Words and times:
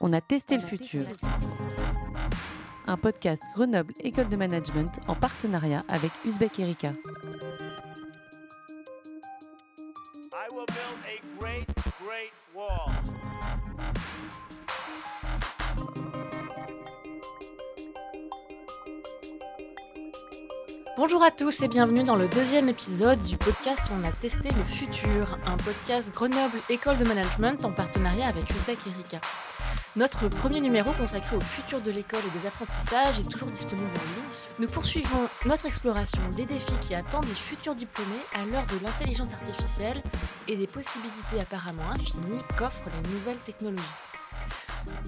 on 0.00 0.12
a 0.12 0.20
testé 0.20 0.56
le 0.56 0.62
futur. 0.62 1.02
Un 2.86 2.96
podcast 2.96 3.42
Grenoble 3.54 3.92
École 4.00 4.28
de 4.28 4.36
Management 4.36 5.00
en 5.08 5.14
partenariat 5.14 5.82
avec 5.88 6.12
Uzbek 6.24 6.60
Erika. 6.60 6.92
I 10.32 10.48
will 10.52 10.66
build 10.66 10.98
a 11.06 11.20
great, 11.38 11.66
great 12.04 12.32
wall. 12.54 12.92
Bonjour 20.96 21.22
à 21.22 21.30
tous 21.30 21.62
et 21.62 21.68
bienvenue 21.68 22.04
dans 22.04 22.14
le 22.16 22.26
deuxième 22.26 22.70
épisode 22.70 23.20
du 23.20 23.36
podcast 23.36 23.82
où 23.90 24.00
on 24.00 24.08
a 24.08 24.12
testé 24.12 24.48
le 24.48 24.64
futur, 24.64 25.38
un 25.44 25.56
podcast 25.58 26.10
Grenoble 26.10 26.58
École 26.70 26.96
de 26.96 27.04
Management 27.04 27.64
en 27.64 27.72
partenariat 27.72 28.28
avec 28.28 28.48
Uzbek 28.50 28.78
Erika. 28.86 29.20
Notre 29.96 30.28
premier 30.28 30.60
numéro 30.60 30.92
consacré 30.92 31.36
au 31.36 31.40
futur 31.40 31.80
de 31.80 31.90
l'école 31.90 32.20
et 32.20 32.38
des 32.38 32.46
apprentissages 32.46 33.18
est 33.18 33.30
toujours 33.30 33.48
disponible 33.48 33.88
en 33.88 34.04
ligne. 34.14 34.36
Nous 34.58 34.66
poursuivons 34.66 35.26
notre 35.46 35.64
exploration 35.64 36.20
des 36.36 36.44
défis 36.44 36.74
qui 36.82 36.94
attendent 36.94 37.24
les 37.26 37.32
futurs 37.34 37.74
diplômés 37.74 38.10
à 38.34 38.44
l'heure 38.44 38.66
de 38.66 38.84
l'intelligence 38.84 39.32
artificielle 39.32 40.02
et 40.48 40.56
des 40.58 40.66
possibilités 40.66 41.40
apparemment 41.40 41.90
infinies 41.92 42.42
qu'offrent 42.58 42.90
les 43.02 43.10
nouvelles 43.10 43.38
technologies. 43.38 43.82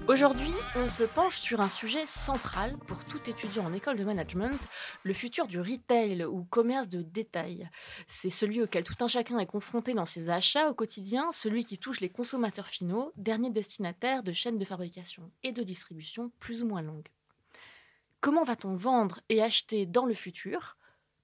Aujourd'hui, 0.07 0.51
on 0.75 0.87
se 0.87 1.03
penche 1.03 1.37
sur 1.37 1.61
un 1.61 1.69
sujet 1.69 2.05
central 2.05 2.73
pour 2.87 3.05
tout 3.05 3.29
étudiant 3.29 3.65
en 3.65 3.73
école 3.73 3.95
de 3.95 4.03
management, 4.03 4.59
le 5.03 5.13
futur 5.13 5.45
du 5.45 5.59
retail 5.59 6.25
ou 6.25 6.45
commerce 6.45 6.89
de 6.89 7.03
détail. 7.03 7.69
C'est 8.07 8.31
celui 8.31 8.61
auquel 8.61 8.83
tout 8.83 8.95
un 9.01 9.07
chacun 9.07 9.37
est 9.37 9.45
confronté 9.45 9.93
dans 9.93 10.07
ses 10.07 10.31
achats 10.31 10.69
au 10.69 10.73
quotidien, 10.73 11.31
celui 11.31 11.63
qui 11.63 11.77
touche 11.77 11.99
les 11.99 12.09
consommateurs 12.09 12.67
finaux, 12.67 13.13
derniers 13.17 13.51
destinataires 13.51 14.23
de 14.23 14.33
chaînes 14.33 14.57
de 14.57 14.65
fabrication 14.65 15.29
et 15.43 15.51
de 15.51 15.61
distribution 15.61 16.31
plus 16.39 16.63
ou 16.63 16.67
moins 16.67 16.81
longues. 16.81 17.09
Comment 18.19 18.43
va-t-on 18.43 18.75
vendre 18.75 19.21
et 19.29 19.43
acheter 19.43 19.85
dans 19.85 20.05
le 20.05 20.15
futur? 20.15 20.75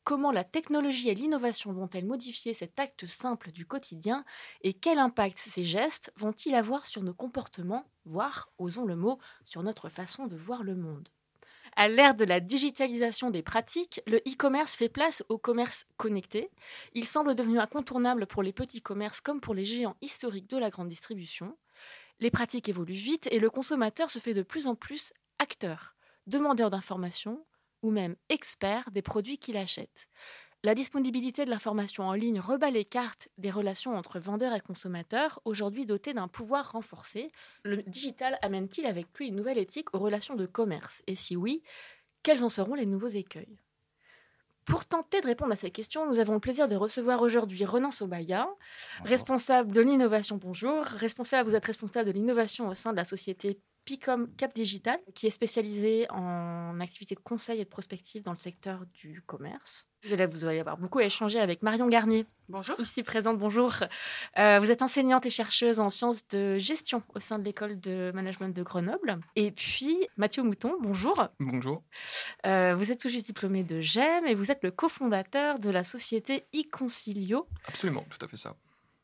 Comment 0.05 0.31
la 0.31 0.43
technologie 0.43 1.09
et 1.09 1.15
l'innovation 1.15 1.73
vont-elles 1.73 2.05
modifier 2.05 2.53
cet 2.53 2.79
acte 2.79 3.07
simple 3.07 3.51
du 3.51 3.65
quotidien 3.65 4.23
Et 4.61 4.71
quel 4.75 4.99
impact 4.99 5.39
ces 5.39 5.63
gestes 5.63 6.13
vont-ils 6.15 6.53
avoir 6.53 6.85
sur 6.85 7.01
nos 7.01 7.15
comportements, 7.15 7.83
voire, 8.05 8.51
osons 8.59 8.85
le 8.85 8.95
mot, 8.95 9.17
sur 9.45 9.63
notre 9.63 9.89
façon 9.89 10.27
de 10.27 10.35
voir 10.35 10.61
le 10.61 10.75
monde? 10.75 11.09
À 11.75 11.87
l'ère 11.87 12.13
de 12.13 12.23
la 12.23 12.39
digitalisation 12.39 13.31
des 13.31 13.41
pratiques, 13.41 13.99
le 14.05 14.17
e-commerce 14.27 14.75
fait 14.75 14.89
place 14.89 15.23
au 15.27 15.39
commerce 15.39 15.87
connecté. 15.97 16.51
Il 16.93 17.05
semble 17.05 17.33
devenu 17.33 17.59
incontournable 17.59 18.27
pour 18.27 18.43
les 18.43 18.53
petits 18.53 18.83
commerces 18.83 19.21
comme 19.21 19.41
pour 19.41 19.55
les 19.55 19.65
géants 19.65 19.97
historiques 20.01 20.51
de 20.51 20.57
la 20.57 20.69
grande 20.69 20.87
distribution. 20.87 21.57
Les 22.19 22.29
pratiques 22.29 22.69
évoluent 22.69 22.93
vite 22.93 23.27
et 23.31 23.39
le 23.39 23.49
consommateur 23.49 24.11
se 24.11 24.19
fait 24.19 24.35
de 24.35 24.43
plus 24.43 24.67
en 24.67 24.75
plus 24.75 25.13
acteur, 25.39 25.95
demandeur 26.27 26.69
d'informations, 26.69 27.43
ou 27.81 27.91
même 27.91 28.15
expert 28.29 28.89
des 28.91 29.01
produits 29.01 29.37
qu'il 29.37 29.57
achète. 29.57 30.07
La 30.63 30.73
disponibilité 30.73 31.45
de 31.45 31.51
l'information 31.51 32.05
en 32.05 32.13
ligne 32.13 32.39
rebat 32.39 32.71
les 32.71 32.85
cartes 32.85 33.29
des 33.37 33.51
relations 33.51 33.95
entre 33.95 34.17
vendeurs 34.17 34.55
et 34.55 34.61
consommateurs, 34.61 35.39
aujourd'hui 35.45 35.85
dotées 35.85 36.15
d'un 36.15 36.27
pouvoir 36.27 36.71
renforcé. 36.71 37.31
Le 37.63 37.83
digital 37.83 38.39
amène-t-il 38.41 38.87
avec 38.87 39.05
lui 39.17 39.27
une 39.27 39.35
nouvelle 39.35 39.59
éthique 39.59 39.93
aux 39.93 39.99
relations 39.99 40.35
de 40.35 40.47
commerce? 40.47 41.03
Et 41.05 41.13
si 41.13 41.35
oui, 41.35 41.61
quels 42.23 42.43
en 42.43 42.49
seront 42.49 42.73
les 42.73 42.87
nouveaux 42.87 43.07
écueils? 43.09 43.59
Pour 44.65 44.85
tenter 44.85 45.21
de 45.21 45.27
répondre 45.27 45.51
à 45.51 45.55
ces 45.55 45.69
questions, 45.69 46.07
nous 46.07 46.19
avons 46.19 46.33
le 46.33 46.39
plaisir 46.39 46.67
de 46.67 46.75
recevoir 46.75 47.21
aujourd'hui 47.21 47.63
Renan 47.63 47.91
Sobaya, 47.91 48.49
responsable 49.03 49.71
de 49.71 49.81
l'innovation. 49.81 50.37
Bonjour. 50.37 50.83
Responsable, 50.83 51.47
vous 51.47 51.55
êtes 51.55 51.65
responsable 51.65 52.07
de 52.07 52.13
l'innovation 52.13 52.67
au 52.67 52.73
sein 52.73 52.89
de 52.89 52.97
la 52.97 53.03
société 53.03 53.59
Picom 53.85 54.27
Cap 54.35 54.53
Digital, 54.53 54.99
qui 55.13 55.27
est 55.27 55.31
spécialisé 55.31 56.07
en 56.09 56.79
activités 56.79 57.15
de 57.15 57.19
conseil 57.19 57.61
et 57.61 57.63
de 57.63 57.69
prospective 57.69 58.23
dans 58.23 58.33
le 58.33 58.37
secteur 58.37 58.85
du 58.93 59.21
commerce. 59.25 59.85
Vous 60.03 60.13
allez, 60.13 60.25
vous 60.25 60.45
allez 60.45 60.59
avoir 60.59 60.77
beaucoup 60.77 60.99
échangé 60.99 61.39
avec 61.39 61.63
Marion 61.63 61.87
Garnier. 61.87 62.25
Bonjour. 62.47 62.79
Ici 62.79 63.01
présente, 63.01 63.39
bonjour. 63.39 63.73
Euh, 64.37 64.59
vous 64.59 64.69
êtes 64.69 64.83
enseignante 64.83 65.25
et 65.25 65.31
chercheuse 65.31 65.79
en 65.79 65.89
sciences 65.89 66.27
de 66.27 66.57
gestion 66.57 67.01
au 67.15 67.19
sein 67.19 67.39
de 67.39 67.43
l'école 67.43 67.79
de 67.79 68.11
management 68.13 68.55
de 68.55 68.61
Grenoble. 68.61 69.19
Et 69.35 69.51
puis 69.51 69.97
Mathieu 70.17 70.43
Mouton, 70.43 70.75
bonjour. 70.79 71.27
Bonjour. 71.39 71.83
Euh, 72.45 72.75
vous 72.77 72.91
êtes 72.91 72.99
tout 72.99 73.09
juste 73.09 73.25
diplômé 73.25 73.63
de 73.63 73.81
GEM 73.81 74.27
et 74.27 74.35
vous 74.35 74.51
êtes 74.51 74.63
le 74.63 74.71
cofondateur 74.71 75.57
de 75.57 75.69
la 75.71 75.83
société 75.83 76.45
eConcilio. 76.53 77.47
Absolument, 77.67 78.03
tout 78.09 78.23
à 78.23 78.27
fait 78.27 78.37
ça 78.37 78.55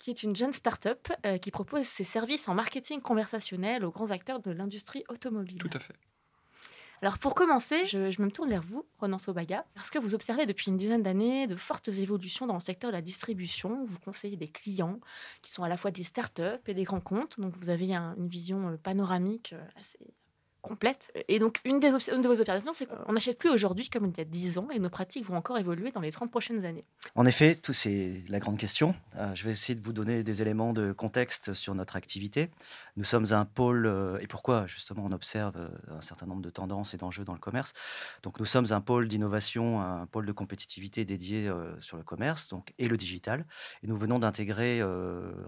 qui 0.01 0.09
est 0.09 0.23
une 0.23 0.35
jeune 0.35 0.51
start-up 0.51 1.09
euh, 1.27 1.37
qui 1.37 1.51
propose 1.51 1.85
ses 1.85 2.03
services 2.03 2.49
en 2.49 2.55
marketing 2.55 3.01
conversationnel 3.01 3.85
aux 3.85 3.91
grands 3.91 4.09
acteurs 4.09 4.39
de 4.39 4.49
l'industrie 4.49 5.03
automobile. 5.09 5.59
Tout 5.59 5.69
à 5.77 5.79
fait. 5.79 5.93
Alors 7.03 7.19
pour 7.19 7.35
commencer, 7.35 7.85
je, 7.85 8.09
je, 8.09 8.21
me 8.21 8.31
tourne 8.31 8.49
vers 8.49 8.63
vous, 8.63 8.83
Ronan 8.99 9.19
Sobaga, 9.19 9.63
parce 9.75 9.91
que 9.91 9.99
vous 9.99 10.15
observez 10.15 10.47
depuis 10.47 10.71
une 10.71 10.77
dizaine 10.77 11.03
d'années 11.03 11.45
de 11.45 11.55
fortes 11.55 11.87
évolutions 11.87 12.47
dans 12.47 12.55
le 12.55 12.59
secteur 12.59 12.89
de 12.89 12.95
la 12.95 13.01
distribution. 13.03 13.85
Vous 13.85 13.99
conseillez 13.99 14.37
des 14.37 14.49
clients 14.49 14.99
qui 15.43 15.51
sont 15.51 15.63
à 15.63 15.69
la 15.69 15.77
fois 15.77 15.91
des 15.91 16.03
start-up 16.03 16.67
et 16.67 16.73
des 16.73 16.83
grands 16.83 16.99
comptes, 16.99 17.39
donc 17.39 17.55
vous 17.55 17.69
avez 17.69 17.93
un, 17.93 18.15
une 18.17 18.27
vision 18.27 18.69
euh, 18.69 18.77
panoramique 18.77 19.53
euh, 19.53 19.63
assez 19.79 19.99
complète. 20.61 21.11
Et 21.27 21.39
donc, 21.39 21.59
une, 21.65 21.79
des 21.79 21.89
une 22.11 22.21
de 22.21 22.27
vos 22.27 22.39
opérations, 22.39 22.73
c'est 22.73 22.85
qu'on 22.85 23.13
n'achète 23.13 23.37
plus 23.37 23.49
aujourd'hui 23.49 23.89
comme 23.89 24.05
il 24.05 24.17
y 24.17 24.21
a 24.21 24.25
10 24.25 24.57
ans 24.57 24.67
et 24.71 24.79
nos 24.79 24.89
pratiques 24.89 25.25
vont 25.25 25.35
encore 25.35 25.57
évoluer 25.57 25.91
dans 25.91 26.01
les 26.01 26.11
30 26.11 26.29
prochaines 26.29 26.65
années. 26.65 26.85
En 27.15 27.25
effet, 27.25 27.57
c'est 27.71 28.23
la 28.29 28.39
grande 28.39 28.57
question. 28.57 28.95
Euh, 29.17 29.33
je 29.33 29.43
vais 29.43 29.51
essayer 29.51 29.75
de 29.75 29.83
vous 29.83 29.93
donner 29.93 30.23
des 30.23 30.41
éléments 30.41 30.73
de 30.73 30.91
contexte 30.91 31.53
sur 31.53 31.73
notre 31.75 31.95
activité. 31.95 32.49
Nous 32.95 33.03
sommes 33.03 33.25
un 33.31 33.45
pôle, 33.45 33.85
euh, 33.87 34.19
et 34.19 34.27
pourquoi 34.27 34.67
justement 34.67 35.03
on 35.05 35.11
observe 35.11 35.57
euh, 35.57 35.69
un 35.97 36.01
certain 36.01 36.25
nombre 36.25 36.41
de 36.41 36.49
tendances 36.49 36.93
et 36.93 36.97
d'enjeux 36.97 37.25
dans 37.25 37.33
le 37.33 37.39
commerce. 37.39 37.73
Donc, 38.23 38.39
nous 38.39 38.45
sommes 38.45 38.67
un 38.71 38.81
pôle 38.81 39.07
d'innovation, 39.07 39.81
un 39.81 40.05
pôle 40.05 40.25
de 40.25 40.31
compétitivité 40.31 41.05
dédié 41.05 41.51
sur 41.79 41.97
le 41.97 42.03
commerce 42.03 42.49
donc, 42.49 42.73
et 42.77 42.87
le 42.87 42.97
digital. 42.97 43.45
Et 43.83 43.87
nous 43.87 43.97
venons 43.97 44.19
d'intégrer 44.19 44.81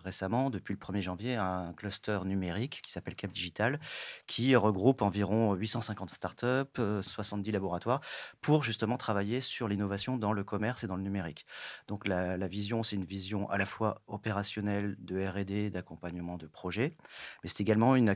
récemment, 0.04 0.50
depuis 0.50 0.74
le 0.74 0.80
1er 0.80 1.02
janvier, 1.02 1.36
un 1.36 1.74
cluster 1.74 2.20
numérique 2.26 2.82
qui 2.84 2.92
s'appelle 2.92 3.16
Cap 3.16 3.32
Digital, 3.32 3.80
qui 4.26 4.56
regroupe 4.56 5.03
environ 5.04 5.54
850 5.54 6.10
startups, 6.10 6.82
70 7.02 7.52
laboratoires, 7.52 8.02
pour 8.42 8.64
justement 8.64 8.98
travailler 8.98 9.42
sur 9.42 9.68
l'innovation 9.68 10.18
dans 10.18 10.34
le 10.34 10.44
commerce 10.44 10.84
et 10.84 10.88
dans 10.88 10.96
le 10.96 11.04
numérique. 11.04 11.46
Donc 11.88 12.08
la, 12.08 12.48
vision, 12.48 12.84
c'est 12.84 12.96
une 12.96 13.06
vision 13.06 13.50
à 13.50 13.58
la 13.58 13.66
fois 13.66 14.02
opérationnelle 14.08 14.96
de 15.00 15.26
R&D, 15.26 15.70
d'accompagnement 15.70 16.38
de 16.38 16.48
projets, 16.48 16.96
mais 17.44 17.50
c'est 17.50 17.62
également 17.62 17.96
une, 17.96 18.10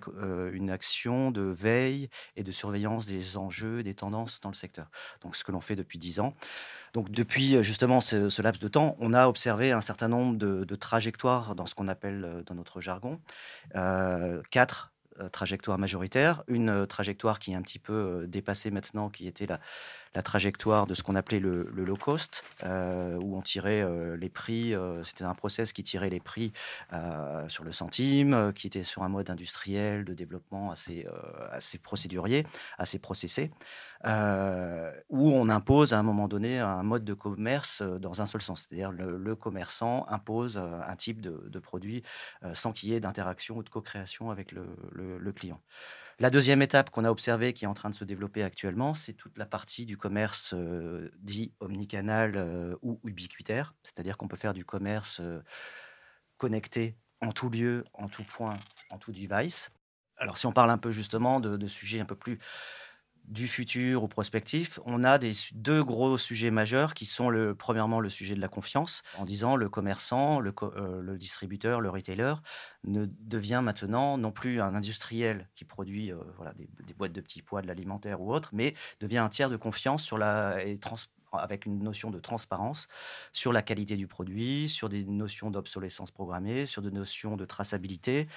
action 0.69 1.31
de 1.31 1.41
veille 1.41 2.09
et 2.35 2.43
de 2.43 2.51
surveillance 2.51 3.05
des 3.05 3.37
enjeux, 3.37 3.83
des 3.83 3.93
tendances 3.93 4.39
dans 4.41 4.49
le 4.49 4.55
secteur. 4.55 4.89
Donc 5.21 5.35
ce 5.35 5.43
que 5.43 5.51
l'on 5.51 5.61
fait 5.61 5.75
depuis 5.75 5.97
10 5.97 6.19
ans. 6.19 6.33
Donc 6.93 7.09
depuis 7.11 7.63
justement 7.63 8.01
ce, 8.01 8.41
laps 8.41 8.61
de 8.61 8.67
temps, 8.67 8.95
on 8.99 9.13
a 9.13 9.27
observé 9.27 9.71
un 9.71 9.81
certain 9.81 10.07
nombre 10.07 10.37
de, 10.37 10.75
trajectoires 10.75 11.55
dans 11.55 11.65
ce 11.65 11.75
qu'on 11.75 11.87
appelle 11.87 12.43
dans 12.45 12.55
notre 12.55 12.81
jargon, 12.81 13.19
quatre 14.51 14.91
trajectoire 15.31 15.77
majoritaire, 15.77 16.43
une 16.47 16.87
trajectoire 16.87 17.39
qui 17.39 17.51
est 17.51 17.55
un 17.55 17.61
petit 17.61 17.79
peu 17.79 18.25
dépassée 18.27 18.71
maintenant, 18.71 19.09
qui 19.09 19.27
était 19.27 19.45
la, 19.45 19.59
la 20.17 20.23
trajectoire 20.23 20.87
de 20.87 20.95
ce 20.95 21.03
qu'on 21.03 21.13
appelait 21.13 21.39
le, 21.39 21.69
low 21.75 21.95
cost, 21.95 22.43
euh, 22.63 23.19
où 23.21 23.37
on 23.37 23.41
tirait 23.43 23.83
euh, 23.83 24.17
les 24.17 24.29
prix, 24.29 24.73
euh, 24.73 25.03
c'était 25.03 25.25
un 25.25 25.35
process 25.35 25.73
qui 25.73 25.83
tirait 25.83 26.09
les 26.09 26.19
prix 26.19 26.51
sur 27.47 27.63
le 27.63 27.71
centime, 27.71 28.51
qui 28.55 28.65
était 28.65 28.81
sur 28.81 29.03
un 29.03 29.09
mode 29.09 29.29
industriel 29.29 30.05
de 30.05 30.15
développement 30.15 30.71
assez, 30.71 31.05
assez 31.51 31.77
procédurier, 31.77 32.47
assez 32.79 32.97
processé, 32.97 33.51
où 34.03 35.31
on 35.31 35.49
impose 35.49 35.93
à 35.93 35.99
un 35.99 36.03
moment 36.03 36.27
donné 36.27 36.59
un 36.59 36.83
mode 36.83 37.05
de 37.05 37.13
commerce 37.13 37.83
dans 37.83 38.21
un 38.21 38.25
seul 38.25 38.41
sens, 38.41 38.65
c'est-à-dire 38.67 38.91
le, 38.91 39.17
le, 39.17 39.35
commerçant 39.35 40.05
impose 40.09 40.57
un 40.57 40.95
type 40.95 41.21
de, 41.21 41.59
produit 41.59 42.01
sans 42.53 42.71
qu'il 42.71 42.89
y 42.89 42.93
ait 42.93 42.99
d'interaction 42.99 43.57
ou 43.57 43.63
de 43.63 43.69
co-création 43.69 44.31
avec 44.31 44.51
le 44.51 45.31
client. 45.31 45.61
La 46.19 46.31
deuxième 46.31 46.63
étape 46.63 46.89
qu'on 46.89 47.05
a 47.05 47.11
observée, 47.11 47.53
qui 47.53 47.65
est 47.65 47.67
en 47.67 47.75
train 47.75 47.91
de 47.91 47.95
se 47.95 48.03
développer 48.03 48.41
actuellement, 48.41 48.95
c'est 48.95 49.13
toute 49.13 49.37
la 49.37 49.45
partie 49.45 49.85
du 49.85 49.97
commerce 49.97 50.55
euh, 50.55 51.11
dit 51.19 51.53
omnicanal 51.59 52.33
euh, 52.37 52.75
ou 52.81 52.99
ubiquitaire, 53.03 53.75
c'est-à-dire 53.83 54.17
qu'on 54.17 54.27
peut 54.27 54.35
faire 54.35 54.55
du 54.55 54.65
commerce 54.65 55.19
euh, 55.21 55.43
connecté 56.37 56.97
en 57.21 57.31
tout 57.31 57.51
lieu, 57.51 57.85
en 57.93 58.07
tout 58.07 58.23
point, 58.23 58.57
en 58.89 58.97
tout 58.97 59.11
device. 59.11 59.69
Alors 60.17 60.39
si 60.39 60.47
on 60.47 60.51
parle 60.51 60.71
un 60.71 60.79
peu 60.79 60.91
justement 60.91 61.39
de, 61.39 61.55
de 61.55 61.67
sujets 61.67 61.99
un 61.99 62.05
peu 62.05 62.15
plus 62.15 62.39
du 63.27 63.47
futur 63.47 64.03
au 64.03 64.07
prospectif, 64.07 64.79
on 64.85 65.03
a 65.03 65.19
deux 65.53 65.83
gros 65.83 66.17
sujets 66.17 66.51
majeurs 66.51 66.93
qui 66.93 67.05
sont 67.05 67.29
le, 67.29 67.55
premièrement 67.55 67.99
le 67.99 68.09
sujet 68.09 68.35
de 68.35 68.41
la 68.41 68.47
confiance, 68.47 69.03
en 69.17 69.25
disant 69.25 69.55
le 69.55 69.69
commerçant, 69.69 70.39
le, 70.39 70.53
euh, 70.63 71.17
distributeur, 71.17 71.81
le 71.81 71.89
retailer 71.89 72.33
ne 72.85 73.05
devient 73.05 73.61
maintenant 73.63 74.17
non 74.17 74.31
plus 74.31 74.61
un 74.61 74.75
industriel 74.75 75.49
qui 75.55 75.65
produit 75.65 76.11
euh, 76.11 76.17
voilà, 76.37 76.53
des, 76.53 76.93
boîtes 76.93 77.13
de 77.13 77.21
petits 77.21 77.41
pois, 77.41 77.61
de 77.61 77.67
l'alimentaire 77.67 78.21
ou 78.21 78.33
autre, 78.33 78.49
mais 78.53 78.73
devient 79.01 79.17
un 79.17 79.29
tiers 79.29 79.49
de 79.49 79.57
confiance 79.57 80.03
sur 80.03 80.17
la, 80.17 80.57
trans, 80.79 80.95
avec 81.33 81.65
une 81.65 81.83
notion 81.83 82.09
de 82.09 82.19
transparence 82.19 82.87
sur 83.31 83.53
la 83.53 83.61
qualité 83.61 83.95
du 83.95 84.07
produit, 84.07 84.69
sur 84.69 84.89
des 84.89 85.03
notions 85.03 85.51
d'obsolescence 85.51 86.11
programmée, 86.11 86.65
sur 86.65 86.81
des 86.81 86.91
notions 86.91 87.35
de 87.35 87.45
traçabilité, 87.45 88.27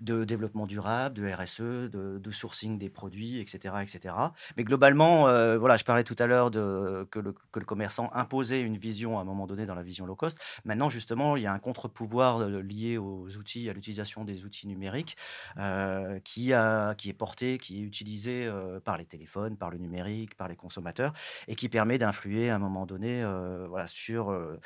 de 0.00 0.24
développement 0.24 0.66
durable, 0.66 1.16
de 1.16 1.30
RSE, 1.30 1.90
de, 1.90 2.30
sourcing 2.30 2.78
des 2.78 2.90
produits, 2.90 3.38
etc. 3.38 3.76
etc. 3.80 4.14
Mais 4.56 4.64
globalement, 4.64 5.28
euh, 5.28 5.56
voilà, 5.56 5.76
je 5.76 5.84
parlais 5.84 6.02
tout 6.02 6.16
à 6.18 6.26
l'heure 6.26 6.50
que, 6.50 7.18
le, 7.18 7.34
que 7.52 7.58
le 7.60 7.64
commerçant 7.64 8.10
imposait 8.12 8.60
une 8.60 8.76
vision 8.76 9.18
à 9.18 9.22
un 9.22 9.24
moment 9.24 9.46
donné 9.46 9.66
dans 9.66 9.74
la 9.74 9.82
vision 9.82 10.04
low 10.04 10.16
cost. 10.16 10.38
Maintenant, 10.64 10.90
justement, 10.90 11.36
il 11.36 11.44
y 11.44 11.46
a 11.46 11.52
un 11.52 11.58
contre-pouvoir 11.58 12.40
euh, 12.40 12.60
lié 12.60 12.98
aux 12.98 13.28
outils, 13.36 13.70
à 13.70 13.72
l'utilisation 13.72 14.24
des 14.24 14.44
outils 14.44 14.66
numériques 14.66 15.16
euh, 15.58 16.18
qui, 16.24 16.52
a, 16.52 16.94
qui 16.94 17.08
est 17.08 17.14
porté, 17.14 17.58
qui 17.58 17.80
est 17.80 17.84
utilisé 17.84 18.50
par 18.84 18.96
les 18.96 19.04
téléphones, 19.04 19.56
par 19.56 19.70
le 19.70 19.78
numérique, 19.78 20.34
par 20.36 20.48
les 20.48 20.56
consommateurs 20.56 21.12
et 21.48 21.54
qui 21.54 21.68
permet 21.68 21.98
d'influer 21.98 22.33
à 22.50 22.56
un 22.56 22.58
moment 22.58 22.86
donné 22.86 23.22
euh, 23.22 23.66
voilà, 23.68 23.86
sur 23.86 24.30
euh, 24.30 24.58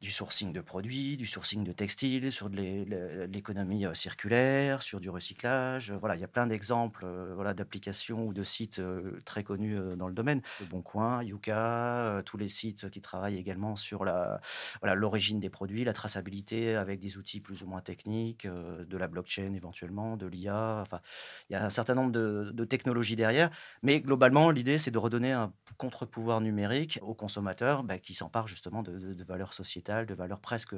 du 0.00 0.10
sourcing 0.10 0.52
de 0.52 0.60
produits, 0.60 1.16
du 1.16 1.26
sourcing 1.26 1.64
de 1.64 1.72
textiles, 1.72 2.32
sur 2.32 2.50
de 2.50 3.26
l'économie 3.26 3.86
euh, 3.86 3.94
circulaire, 3.94 4.82
sur 4.82 5.00
du 5.00 5.10
recyclage. 5.10 5.92
Voilà, 5.92 6.16
il 6.16 6.20
y 6.20 6.24
a 6.24 6.28
plein 6.28 6.46
d'exemples 6.46 7.06
voilà, 7.34 7.54
d'applications 7.54 8.26
ou 8.26 8.32
de 8.32 8.42
sites 8.42 8.80
très 9.24 9.44
connus 9.44 9.78
dans 9.96 10.08
le 10.08 10.14
domaine. 10.14 10.42
Le 10.60 10.66
Bon 10.66 10.82
Coin, 10.82 11.22
Yuka, 11.22 12.22
tous 12.24 12.36
les 12.36 12.48
sites 12.48 12.90
qui 12.90 13.00
travaillent 13.00 13.38
également 13.38 13.76
sur 13.76 14.04
la, 14.04 14.40
voilà, 14.80 14.94
l'origine 14.94 15.40
des 15.40 15.50
produits, 15.50 15.84
la 15.84 15.92
traçabilité 15.92 16.76
avec 16.76 17.00
des 17.00 17.16
outils 17.16 17.40
plus 17.40 17.62
ou 17.62 17.66
moins 17.66 17.80
techniques, 17.80 18.46
de 18.46 18.96
la 18.96 19.08
blockchain 19.08 19.54
éventuellement, 19.54 20.16
de 20.16 20.26
l'IA. 20.26 20.80
Enfin, 20.82 21.00
il 21.48 21.54
y 21.54 21.56
a 21.56 21.64
un 21.64 21.70
certain 21.70 21.94
nombre 21.94 22.12
de, 22.12 22.50
de 22.52 22.64
technologies 22.64 23.16
derrière. 23.16 23.50
Mais 23.82 24.00
globalement, 24.00 24.50
l'idée, 24.50 24.78
c'est 24.78 24.90
de 24.90 24.98
redonner 24.98 25.32
un 25.32 25.52
contre-pouvoir 25.76 26.40
numérique 26.40 26.98
aux 27.02 27.14
consommateurs 27.14 27.82
bah, 27.82 27.98
qui 27.98 28.14
s'emparent 28.14 28.48
justement 28.48 28.82
de, 28.82 29.24
valeurs 29.24 29.52
sociétales, 29.54 29.83
de 29.84 30.14
valeurs 30.14 30.40
presque 30.40 30.74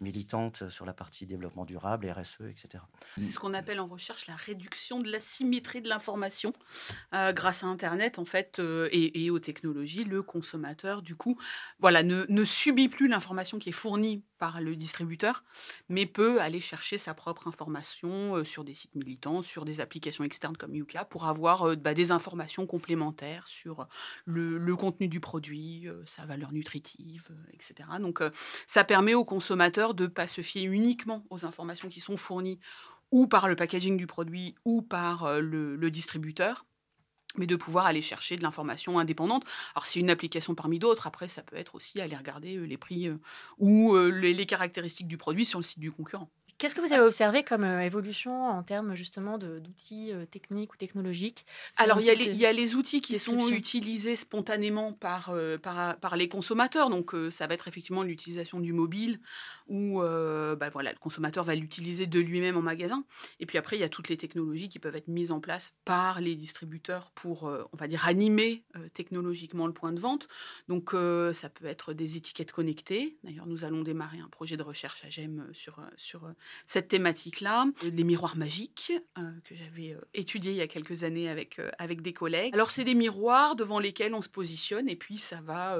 militantes 0.00 0.68
sur 0.68 0.84
la 0.84 0.92
partie 0.92 1.26
développement 1.26 1.64
durable, 1.64 2.10
RSE, 2.10 2.42
etc. 2.42 2.82
C'est 3.16 3.24
ce 3.24 3.38
qu'on 3.38 3.54
appelle 3.54 3.80
en 3.80 3.86
recherche 3.86 4.26
la 4.26 4.36
réduction 4.36 5.00
de 5.00 5.10
l'asymétrie 5.10 5.80
de 5.80 5.88
l'information. 5.88 6.52
Euh, 7.14 7.32
grâce 7.32 7.62
à 7.62 7.66
Internet, 7.66 8.18
en 8.18 8.24
fait, 8.24 8.58
euh, 8.58 8.88
et, 8.92 9.30
aux 9.30 9.38
technologies, 9.38 10.04
le 10.04 10.22
consommateur, 10.22 11.02
du 11.02 11.14
coup, 11.14 11.38
voilà, 11.78 12.02
ne, 12.02 12.26
ne 12.28 12.44
subit 12.44 12.88
plus 12.88 13.08
l'information 13.08 13.58
qui 13.58 13.68
est 13.68 13.72
fournie 13.72 14.24
par 14.38 14.60
le 14.60 14.76
distributeur, 14.76 15.44
mais 15.88 16.06
peut 16.06 16.40
aller 16.40 16.60
chercher 16.60 16.98
sa 16.98 17.14
propre 17.14 17.48
information 17.48 18.36
euh, 18.36 18.44
sur 18.44 18.64
des 18.64 18.74
sites 18.74 18.94
militants, 18.94 19.42
sur 19.42 19.64
des 19.64 19.80
applications 19.80 20.24
externes 20.24 20.56
comme 20.56 20.74
Yuka, 20.74 21.04
pour 21.04 21.26
avoir 21.26 21.76
bah, 21.76 21.94
des 21.94 22.12
informations 22.12 22.66
complémentaires 22.66 23.46
sur 23.46 23.86
le, 24.24 24.76
contenu 24.76 25.08
du 25.08 25.20
produit, 25.20 25.88
euh, 25.88 26.02
sa 26.06 26.24
valeur 26.24 26.52
nutritive, 26.52 27.28
euh, 27.30 27.52
etc. 27.52 27.88
Donc 28.00 28.20
euh, 28.20 28.30
ça 28.66 28.84
permet 28.84 29.14
aux 29.14 29.24
consommateurs 29.24 29.94
de 29.94 30.04
ne 30.04 30.08
pas 30.08 30.26
se 30.26 30.40
fier 30.42 30.64
uniquement 30.64 31.24
aux 31.30 31.44
informations 31.44 31.88
qui 31.88 32.00
sont 32.00 32.16
fournies 32.16 32.58
ou 33.10 33.26
par 33.26 33.48
le 33.48 33.56
packaging 33.56 33.96
du 33.96 34.06
produit 34.06 34.54
ou 34.64 34.82
par 34.82 35.40
le, 35.40 35.90
distributeur, 35.90 36.66
mais 37.38 37.46
de 37.46 37.56
pouvoir 37.56 37.86
aller 37.86 38.02
chercher 38.02 38.36
de 38.36 38.42
l'information 38.42 38.98
indépendante. 38.98 39.44
Alors 39.74 39.86
c'est 39.86 40.00
une 40.00 40.10
application 40.10 40.54
parmi 40.54 40.78
d'autres, 40.78 41.06
après 41.06 41.28
ça 41.28 41.42
peut 41.42 41.56
être 41.56 41.74
aussi 41.74 42.00
aller 42.00 42.16
regarder 42.16 42.56
les 42.58 42.76
prix 42.76 43.10
ou 43.58 43.96
les 43.96 44.46
caractéristiques 44.46 45.08
du 45.08 45.16
produit 45.16 45.44
sur 45.44 45.58
le 45.58 45.64
site 45.64 45.80
du 45.80 45.92
concurrent. 45.92 46.30
Qu'est-ce 46.58 46.74
que 46.74 46.80
vous 46.80 46.92
avez 46.92 47.04
observé 47.04 47.44
comme 47.44 47.62
euh, 47.62 47.80
évolution 47.82 48.48
en 48.48 48.64
termes 48.64 48.96
justement 48.96 49.38
d'outils 49.38 50.12
euh, 50.12 50.26
techniques 50.26 50.74
ou 50.74 50.76
technologiques 50.76 51.46
Alors, 51.76 52.00
il 52.00 52.06
y, 52.06 52.10
a 52.10 52.14
les, 52.14 52.36
y, 52.36 52.46
a 52.46 52.52
les 52.52 52.74
outils 52.74 53.00
qui 53.00 53.16
sont 53.16 53.48
utilisés 53.48 54.16
spontanément 54.16 54.92
par, 54.92 55.30
euh, 55.30 55.56
par, 55.56 55.96
par, 56.00 56.16
les 56.16 56.28
consommateurs. 56.28 56.90
Donc, 56.90 57.14
ça 57.30 57.46
va 57.46 57.54
être 57.54 57.68
effectivement 57.68 58.02
l'utilisation 58.02 58.58
du 58.58 58.72
mobile 58.72 59.20
où 59.68 60.00
bah, 60.00 60.68
voilà, 60.70 60.92
le 60.92 60.98
consommateur 60.98 61.44
va 61.44 61.54
l'utiliser 61.54 62.06
de 62.06 62.18
lui-même 62.18 62.56
en 62.56 62.62
magasin. 62.62 63.04
Et 63.38 63.46
puis 63.46 63.58
après, 63.58 63.76
il 63.76 63.80
y 63.80 63.84
a 63.84 63.88
toutes 63.88 64.08
les 64.08 64.16
technologies 64.16 64.68
qui 64.68 64.78
peuvent 64.78 64.96
être 64.96 65.08
mises 65.08 65.30
en 65.30 65.40
place 65.40 65.74
par 65.84 66.20
les 66.20 66.34
distributeurs 66.34 67.12
pour, 67.14 67.44
on 67.44 67.76
va 67.76 67.86
dire, 67.86 68.06
animer 68.06 68.64
technologiquement 68.94 69.66
le 69.66 69.74
point 69.74 69.92
de 69.92 70.00
vente. 70.00 70.26
Donc, 70.68 70.92
ça 71.34 71.50
peut 71.50 71.66
être 71.66 71.92
des 71.92 72.16
étiquettes 72.16 72.50
connectées. 72.50 73.18
D'ailleurs, 73.22 73.46
nous 73.46 73.64
allons 73.64 73.82
démarrer 73.82 74.18
un 74.18 74.28
projet 74.28 74.56
de 74.56 74.62
recherche 74.62 75.04
à 75.04 75.10
GEM 75.10 75.46
sur, 75.52 75.80
sur 75.96 76.32
cette 76.66 76.88
thématique-là, 76.88 77.66
les 77.82 78.04
miroirs 78.04 78.36
magiques 78.36 78.92
euh, 79.18 79.30
que 79.44 79.54
j'avais 79.54 79.92
euh, 79.92 80.00
étudiés 80.14 80.52
il 80.52 80.58
y 80.58 80.60
a 80.60 80.68
quelques 80.68 81.04
années 81.04 81.28
avec, 81.28 81.58
euh, 81.58 81.70
avec 81.78 82.02
des 82.02 82.12
collègues. 82.12 82.54
Alors 82.54 82.70
c'est 82.70 82.84
des 82.84 82.94
miroirs 82.94 83.56
devant 83.56 83.78
lesquels 83.78 84.14
on 84.14 84.22
se 84.22 84.28
positionne 84.28 84.88
et 84.88 84.96
puis 84.96 85.18
ça 85.18 85.40
va 85.40 85.78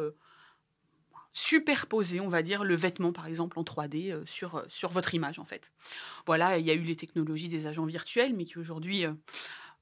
superposer, 1.32 2.20
on 2.20 2.28
va 2.28 2.42
dire, 2.42 2.64
le 2.64 2.74
vêtement, 2.74 3.12
par 3.12 3.26
exemple, 3.26 3.58
en 3.58 3.62
3D 3.62 4.26
sur, 4.26 4.64
sur 4.68 4.90
votre 4.90 5.14
image, 5.14 5.38
en 5.38 5.44
fait. 5.44 5.70
Voilà, 6.26 6.58
il 6.58 6.66
y 6.66 6.70
a 6.70 6.74
eu 6.74 6.82
les 6.82 6.96
technologies 6.96 7.48
des 7.48 7.66
agents 7.66 7.86
virtuels, 7.86 8.34
mais 8.34 8.44
qui 8.44 8.58
aujourd'hui, 8.58 9.04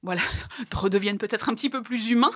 voilà, 0.02 0.20
redeviennent 0.74 1.18
peut-être 1.18 1.48
un 1.48 1.54
petit 1.54 1.70
peu 1.70 1.82
plus 1.82 2.10
humains. 2.10 2.32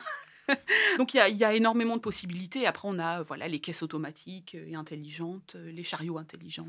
Donc 0.98 1.14
il 1.14 1.36
y, 1.36 1.44
a 1.44 1.54
énormément 1.54 1.96
de 1.96 2.00
possibilités. 2.00 2.66
Après, 2.66 2.88
on 2.88 2.98
a 2.98 3.22
voilà, 3.22 3.48
les 3.48 3.60
caisses 3.60 3.82
automatiques 3.82 4.54
et 4.54 4.74
intelligentes, 4.74 5.54
les 5.54 5.84
chariots 5.84 6.18
intelligents, 6.18 6.68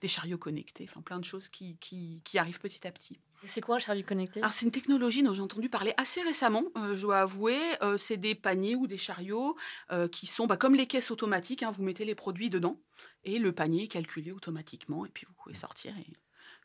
des 0.00 0.08
chariots 0.08 0.38
connectés, 0.38 0.86
enfin 0.88 1.00
plein 1.00 1.18
de 1.18 1.24
choses 1.24 1.48
qui, 1.48 1.76
qui, 1.80 2.38
arrivent 2.38 2.60
petit 2.60 2.86
à 2.86 2.92
petit. 2.92 3.18
C'est 3.46 3.60
quoi 3.60 3.76
un 3.76 3.78
chariot 3.78 4.04
connecté? 4.06 4.40
Alors 4.40 4.52
c'est 4.52 4.64
une 4.64 4.72
technologie 4.72 5.22
dont 5.22 5.32
j'ai 5.32 5.42
entendu 5.42 5.68
parler 5.68 5.92
assez 5.96 6.22
récemment, 6.22 6.64
euh, 6.76 6.96
je 6.96 7.02
dois 7.02 7.18
avouer. 7.18 7.58
Euh, 7.82 7.98
c'est 7.98 8.16
des 8.16 8.34
paniers 8.34 8.74
ou 8.74 8.86
des 8.86 8.96
chariots 8.96 9.56
euh, 9.92 10.08
qui 10.08 10.26
sont 10.26 10.46
bah, 10.46 10.56
comme 10.56 10.74
les 10.74 10.86
caisses 10.86 11.10
automatiques. 11.10 11.62
Hein, 11.62 11.70
vous 11.70 11.82
mettez 11.82 12.04
les 12.04 12.14
produits 12.14 12.48
dedans 12.48 12.80
et 13.24 13.38
le 13.38 13.52
panier 13.52 13.84
est 13.84 13.88
calculé 13.88 14.32
automatiquement 14.32 15.04
et 15.04 15.10
puis 15.10 15.26
vous 15.26 15.34
pouvez 15.34 15.54
sortir 15.54 15.92
et 15.98 16.06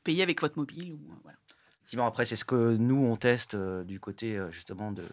payer 0.04 0.24
avec 0.24 0.40
votre 0.42 0.57
mobile. 0.57 0.94
Ou, 0.94 1.00
voilà 1.24 1.38
après, 1.98 2.26
c'est 2.26 2.36
ce 2.36 2.46
que 2.46 2.78
nous, 2.78 3.04
on 3.04 3.16
teste 3.16 3.56
euh, 3.56 3.84
du 3.84 4.00
côté 4.00 4.38
euh, 4.38 4.52
justement 4.52 4.92
de, 4.92 5.04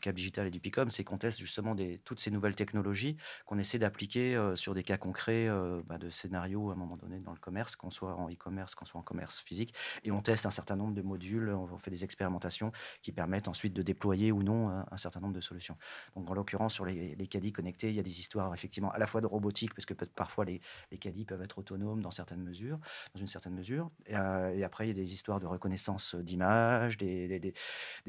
Cap 0.00 0.16
Digital 0.16 0.46
et 0.46 0.50
du 0.50 0.58
Picom, 0.58 0.90
c'est 0.90 1.04
qu'on 1.04 1.18
teste 1.18 1.38
justement 1.38 1.74
des, 1.74 1.98
toutes 2.04 2.18
ces 2.18 2.30
nouvelles 2.30 2.56
technologies 2.56 3.16
qu'on 3.46 3.58
essaie 3.58 3.78
d'appliquer 3.78 4.34
euh, 4.34 4.56
sur 4.56 4.74
des 4.74 4.82
cas 4.82 4.96
concrets 4.96 5.48
bah, 5.86 5.98
de 5.98 6.08
scénarios 6.08 6.70
à 6.70 6.72
un 6.72 6.76
moment 6.76 6.96
donné 6.96 7.20
dans 7.20 7.32
le 7.32 7.38
commerce, 7.38 7.76
qu'on 7.76 7.90
soit 7.90 8.16
en 8.16 8.28
e-commerce, 8.30 8.74
qu'on 8.74 8.86
soit 8.86 9.00
en 9.00 9.04
commerce 9.04 9.40
physique. 9.40 9.74
Et 10.04 10.10
on 10.10 10.20
teste 10.20 10.46
un 10.46 10.50
certain 10.50 10.76
nombre 10.76 10.94
de 10.94 11.02
modules, 11.02 11.50
on 11.50 11.78
fait 11.78 11.90
des 11.90 12.04
expérimentations 12.04 12.72
qui 13.02 13.12
permettent 13.12 13.48
ensuite 13.48 13.74
de 13.74 13.82
déployer 13.82 14.32
ou 14.32 14.42
non 14.42 14.68
un, 14.68 14.96
certain 14.96 15.20
nombre 15.20 15.34
de 15.34 15.40
solutions. 15.40 15.76
Donc, 16.16 16.30
en 16.30 16.34
l'occurrence, 16.34 16.74
sur 16.74 16.84
les, 16.84 17.14
les, 17.14 17.26
caddies 17.26 17.52
connectés, 17.52 17.88
il 17.88 17.94
y 17.94 18.00
a 18.00 18.02
des 18.02 18.20
histoires 18.20 18.52
effectivement 18.54 18.90
à 18.92 18.98
la 18.98 19.06
fois 19.06 19.20
de 19.20 19.26
robotique, 19.26 19.74
parce 19.74 19.86
que 19.86 19.94
parfois 19.94 20.44
les, 20.44 20.60
les 20.90 20.98
caddies 20.98 21.24
peuvent 21.24 21.42
être 21.42 21.58
autonomes 21.58 22.00
dans 22.00 22.10
certaines 22.10 22.42
mesures, 22.42 22.78
dans 23.14 23.20
une 23.20 23.28
certaine 23.28 23.54
mesure. 23.54 23.90
Et, 24.06 24.14
et 24.14 24.64
après, 24.64 24.86
il 24.86 24.88
y 24.88 24.92
a 24.92 24.94
des 24.94 25.12
histoires 25.12 25.40
de 25.40 25.46
reconnaissance 25.46 26.16
d'images, 26.22 26.96
des, 26.96 27.52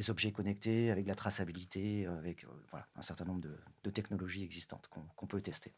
objets 0.10 0.32
connectés 0.32 0.92
avec 0.92 1.08
la 1.08 1.16
traçabilité, 1.16 2.06
avec 2.06 2.44
euh, 2.46 2.78
un 2.96 3.02
certain 3.02 3.26
nombre 3.26 3.42
de 3.84 3.90
technologies 3.90 4.44
existantes 4.44 4.90
qu'on 5.16 5.28
peut 5.28 5.42
tester. 5.42 5.74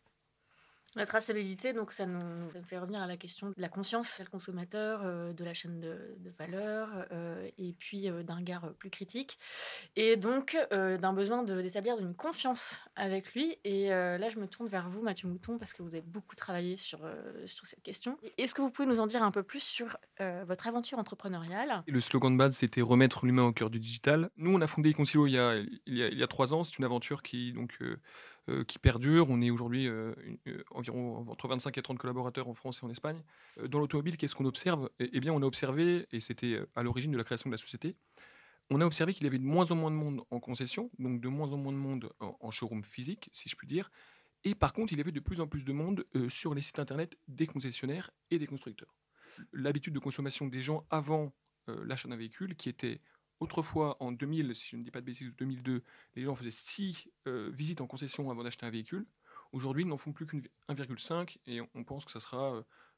La 0.96 1.06
traçabilité, 1.06 1.74
donc 1.74 1.92
ça 1.92 2.06
nous 2.06 2.50
fait 2.68 2.78
revenir 2.78 3.02
à 3.02 3.08
la 3.08 3.18
question 3.18 3.50
de 3.50 3.54
la 3.58 3.70
conscience 3.70 4.20
le 4.20 4.26
consommateur, 4.30 5.02
euh, 5.04 5.34
de 5.34 5.44
la 5.44 5.54
chaîne 5.54 5.80
de, 5.80 5.98
valeur, 6.38 6.90
euh, 7.12 7.50
et 7.58 7.74
puis 7.78 8.10
euh, 8.10 8.24
d'un 8.24 8.36
regard 8.36 8.74
plus 8.74 8.90
critique, 8.90 9.40
et 9.96 10.16
donc 10.16 10.58
d'un 10.72 11.14
besoin 11.14 11.44
d'établir 11.44 11.98
une 12.00 12.14
confiance 12.14 12.80
avec 12.96 13.34
lui. 13.34 13.58
Et 13.64 13.90
là, 13.90 14.30
je 14.30 14.40
me 14.40 14.48
tourne 14.48 14.68
vers 14.68 14.90
vous, 14.90 15.02
Mathieu 15.02 15.28
Mouton, 15.28 15.58
parce 15.58 15.74
que 15.74 15.84
vous 15.84 15.96
avez 15.96 16.02
beaucoup 16.02 16.36
travaillé 16.36 16.78
sur, 16.78 17.00
cette 17.46 17.84
question. 17.84 18.18
Est-ce 18.38 18.54
que 18.54 18.62
vous 18.62 18.70
pouvez 18.70 18.88
nous 18.88 19.00
en 19.00 19.08
dire 19.08 19.24
un 19.24 19.32
peu 19.32 19.44
plus 19.44 19.62
sur 19.62 19.98
votre 20.20 20.68
aventure 20.68 21.00
entrepreneuriale? 21.00 21.84
Le 21.88 22.00
slogan 22.00 22.34
de 22.34 22.38
base, 22.38 22.56
c'était 22.56 22.82
remettre 22.82 23.26
l'humain 23.26 23.44
au 23.44 23.54
cœur 23.54 23.70
du 23.70 23.80
digital. 23.80 24.30
Nous, 24.38 24.54
on 24.54 24.62
a 24.62 24.68
fondé 24.68 24.94
Concilo 24.94 25.28
il 25.28 25.32
y 25.32 25.40
a, 25.40 25.56
il 25.86 25.98
y 25.98 26.24
a, 26.24 26.28
trois 26.28 26.54
ans. 26.54 26.64
C'est 26.64 26.78
une 26.78 26.86
aventure 26.86 27.24
qui 27.24 27.54
donc 27.54 27.80
qui 28.68 28.80
perdure. 28.80 29.30
On 29.30 29.42
est 29.42 29.50
aujourd'hui 29.50 29.88
euh, 29.88 30.14
euh, 30.48 30.64
environ 30.72 31.26
entre 31.30 31.48
25 31.48 31.78
et 31.78 31.82
30 31.82 31.98
collaborateurs 31.98 32.48
en 32.48 32.54
France 32.54 32.82
et 32.82 32.86
en 32.86 32.90
Espagne. 32.90 33.22
dans 33.70 33.80
l'automobile, 33.80 34.18
qu'est-ce 34.18 34.36
qu'on 34.36 34.46
observe? 34.46 34.90
Eh, 35.00 35.10
eh 35.14 35.20
bien, 35.20 35.34
on 35.34 35.42
a 35.42 35.46
observé, 35.46 36.08
et 36.12 36.20
c'était 36.20 36.60
à 36.76 36.84
l'origine 36.84 37.12
de 37.12 37.18
la 37.18 37.24
création 37.24 37.50
de 37.50 37.56
la 37.56 37.58
société, 37.58 37.96
on 38.70 38.82
a 38.82 38.86
observé 38.86 39.14
qu'il 39.14 39.24
y 39.24 39.28
avait 39.28 39.40
de 39.40 39.44
moins 39.44 39.70
en 39.72 39.76
moins 39.76 39.92
de 39.92 39.96
monde 39.96 40.22
en 40.32 40.40
concession, 40.40 40.90
donc 40.98 41.22
de 41.22 41.28
moins 41.28 41.54
en 41.54 41.58
moins 41.58 41.74
de 41.74 41.78
monde 41.78 42.10
en, 42.20 42.50
showroom 42.50 42.84
physique, 42.84 43.30
si 43.32 43.48
je 43.48 43.56
puis 43.56 43.68
dire. 43.68 43.92
Et 44.44 44.56
par 44.56 44.74
contre, 44.74 44.94
il 44.94 44.98
y 44.98 45.02
avait 45.02 45.12
de 45.12 45.20
plus 45.20 45.40
en 45.40 45.48
plus 45.48 45.66
de 45.66 45.74
monde 45.74 46.04
sur 46.30 46.56
les 46.56 46.62
sites 46.62 46.80
internet 46.80 47.16
des 47.28 47.46
concessionnaires 47.46 48.10
et 48.32 48.40
des 48.40 48.48
constructeurs. 48.48 48.96
L'habitude 49.54 49.94
de 49.94 50.00
consommation 50.00 50.48
des 50.48 50.64
gens 50.64 50.82
avant 50.90 51.32
l'achat 51.68 52.08
d'un 52.10 52.16
véhicule, 52.16 52.56
qui 52.56 52.70
était 52.70 53.02
Autrefois, 53.40 53.98
en 54.02 54.12
2000, 54.12 54.56
si 54.56 54.70
je 54.70 54.78
ne 54.78 54.84
dis 54.84 54.92
pas 54.92 55.02
de 55.02 55.06
bêtises, 55.06 55.36
2002, 55.36 55.84
les 56.16 56.24
gens 56.24 56.36
faisaient 56.36 56.52
6 56.52 57.10
euh, 57.28 57.52
visites 57.54 57.82
en 57.82 57.88
concession 57.88 58.30
avant 58.32 58.44
d'acheter 58.44 58.66
un 58.66 58.70
véhicule. 58.70 59.06
Aujourd'hui, 59.52 59.84
ils 59.84 59.88
n'en 59.88 59.98
font 59.98 60.14
plus 60.14 60.26
qu'une 60.26 60.42
1,5 60.70 61.38
et 61.48 61.62
on 61.74 61.84
pense 61.84 62.06
que 62.06 62.12
ça 62.12 62.20
sera 62.20 62.56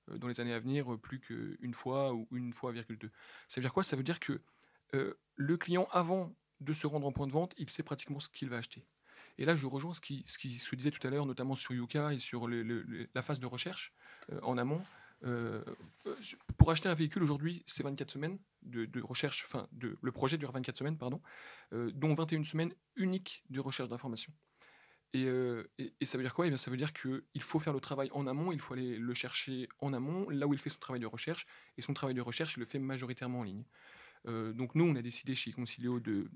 euh, 0.09 0.17
dans 0.17 0.27
les 0.27 0.39
années 0.39 0.53
à 0.53 0.59
venir 0.59 0.97
plus 0.99 1.19
qu'une 1.19 1.73
fois 1.73 2.13
ou 2.13 2.27
une 2.31 2.53
fois 2.53 2.71
1,2. 2.73 3.09
Ça 3.47 3.59
veut 3.59 3.61
dire 3.61 3.73
quoi? 3.73 3.83
Ça 3.83 3.95
veut 3.95 4.03
dire 4.03 4.19
que 4.19 4.41
euh, 4.93 5.13
le 5.35 5.57
client, 5.57 5.87
avant 5.91 6.35
de 6.59 6.73
se 6.73 6.87
rendre 6.87 7.07
en 7.07 7.11
point 7.11 7.27
de 7.27 7.31
vente, 7.31 7.53
il 7.57 7.69
sait 7.69 7.83
pratiquement 7.83 8.19
ce 8.19 8.29
qu'il 8.29 8.49
va 8.49 8.57
acheter. 8.57 8.85
Et 9.37 9.45
là, 9.45 9.55
je 9.55 9.67
rejoins 9.67 9.93
ce 9.93 10.01
qui, 10.01 10.23
ce 10.27 10.37
qui 10.37 10.57
se 10.57 10.75
disait 10.75 10.91
tout 10.91 11.05
à 11.05 11.11
l'heure, 11.11 11.25
notamment 11.25 11.55
sur 11.55 11.73
Yuka 11.73 12.13
et 12.13 12.19
sur 12.19 12.47
la 12.47 13.21
phase 13.21 13.39
de 13.39 13.45
recherche 13.45 13.93
euh, 14.31 14.39
en 14.41 14.57
amont. 14.57 14.81
Euh, 15.23 15.63
euh, 16.05 16.15
pour 16.57 16.71
acheter 16.71 16.89
un 16.89 16.93
véhicule 16.93 17.23
aujourd'hui, 17.23 17.63
c'est 17.65 17.83
24 17.83 18.11
semaines 18.11 18.37
de, 18.61 19.01
recherche, 19.01 19.45
enfin, 19.45 19.67
le 19.79 20.11
projet 20.11 20.37
dure 20.37 20.51
24 20.51 20.77
semaines, 20.77 20.97
pardon, 20.97 21.21
euh, 21.73 21.91
dont 21.93 22.13
21 22.13 22.43
semaines 22.43 22.73
uniques 22.95 23.43
de 23.49 23.59
recherche 23.59 23.89
d'informations. 23.89 24.33
Et, 25.13 25.25
euh, 25.25 25.63
ça 26.03 26.17
veut 26.17 26.23
dire 26.23 26.33
quoi? 26.33 26.45
Eh 26.45 26.49
bien, 26.49 26.57
Ça 26.57 26.69
veut 26.69 26.77
dire 26.77 26.93
qu'il 26.93 27.41
faut 27.41 27.59
faire 27.59 27.73
le 27.73 27.79
travail 27.79 28.09
en 28.11 28.27
amont, 28.27 28.51
il 28.51 28.59
faut 28.59 28.73
aller 28.73 28.97
le 28.97 29.13
chercher 29.13 29.69
en 29.79 29.93
amont, 29.93 30.29
là 30.29 30.47
où 30.47 30.53
il 30.53 30.59
fait 30.59 30.69
son 30.69 30.79
travail 30.79 30.99
de 30.99 31.07
recherche, 31.07 31.47
et 31.77 31.81
son 31.81 31.93
travail 31.93 32.13
de 32.13 32.21
recherche, 32.21 32.57
il 32.57 32.59
le 32.59 32.65
fait 32.65 32.79
majoritairement 32.79 33.39
en 33.39 33.43
ligne. 33.43 33.63
Donc 34.25 34.75
nous, 34.75 34.83
on 34.83 34.93
a 34.97 35.01
décidé 35.01 35.35
chez 35.35 35.53
Concilio 35.53 36.01
de, 36.01 36.29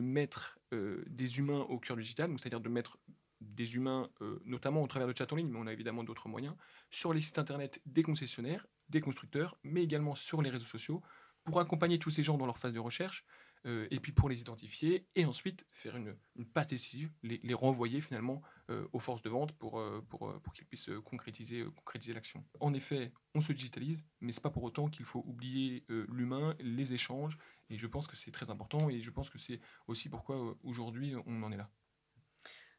mettre 0.00 0.58
des 0.72 1.38
humains 1.38 1.60
au 1.68 1.78
cœur 1.78 1.96
du 1.96 2.02
digital, 2.02 2.30
c'est-à-dire 2.38 2.60
de 2.60 2.70
mettre 2.70 2.96
des 3.42 3.74
humains, 3.74 4.08
euh, 4.20 4.40
notamment 4.44 4.82
au 4.82 4.86
travers 4.86 5.08
de 5.08 5.16
chat 5.16 5.30
en 5.32 5.36
ligne, 5.36 5.48
mais 5.48 5.58
on 5.58 5.66
a 5.66 5.72
évidemment 5.72 6.04
d'autres 6.04 6.28
moyens, 6.28 6.54
sur 6.90 7.12
les 7.12 7.20
sites 7.20 7.38
internet 7.38 7.80
des 7.86 8.02
concessionnaires, 8.02 8.66
des 8.88 9.00
constructeurs, 9.00 9.58
mais 9.62 9.82
également 9.82 10.14
sur 10.14 10.42
les 10.42 10.50
réseaux 10.50 10.66
sociaux, 10.66 11.02
pour 11.44 11.60
accompagner 11.60 11.98
tous 11.98 12.10
ces 12.10 12.22
gens 12.22 12.38
dans 12.38 12.46
leur 12.46 12.58
phase 12.58 12.72
de 12.72 12.78
recherche, 12.78 13.24
euh, 13.64 13.86
et 13.90 14.00
puis 14.00 14.12
pour 14.12 14.28
les 14.28 14.40
identifier, 14.40 15.06
et 15.14 15.24
ensuite 15.24 15.64
faire 15.72 15.96
une, 15.96 16.16
passe 16.52 16.66
décisive, 16.68 17.12
les, 17.22 17.54
renvoyer 17.54 18.00
finalement 18.00 18.42
euh, 18.70 18.86
aux 18.92 18.98
forces 18.98 19.22
de 19.22 19.30
vente 19.30 19.52
pour, 19.52 19.82
pour, 20.08 20.52
qu'ils 20.52 20.66
puissent 20.66 20.90
concrétiser, 21.04 21.64
concrétiser 21.76 22.14
l'action. 22.14 22.44
En 22.60 22.74
effet, 22.74 23.12
on 23.34 23.40
se 23.40 23.52
digitalise, 23.52 24.04
mais 24.20 24.32
c'est 24.32 24.42
pas 24.42 24.50
pour 24.50 24.64
autant 24.64 24.88
qu'il 24.88 25.04
faut 25.04 25.22
oublier 25.26 25.84
l'humain, 25.88 26.56
les 26.60 26.92
échanges, 26.92 27.38
et 27.70 27.78
je 27.78 27.86
pense 27.86 28.06
que 28.06 28.16
c'est 28.16 28.30
très 28.30 28.50
important, 28.50 28.88
et 28.90 29.00
je 29.00 29.10
pense 29.10 29.30
que 29.30 29.38
c'est 29.38 29.60
aussi 29.86 30.08
pourquoi 30.08 30.56
aujourd'hui 30.62 31.14
on 31.26 31.42
en 31.42 31.52
est 31.52 31.56
là. 31.56 31.70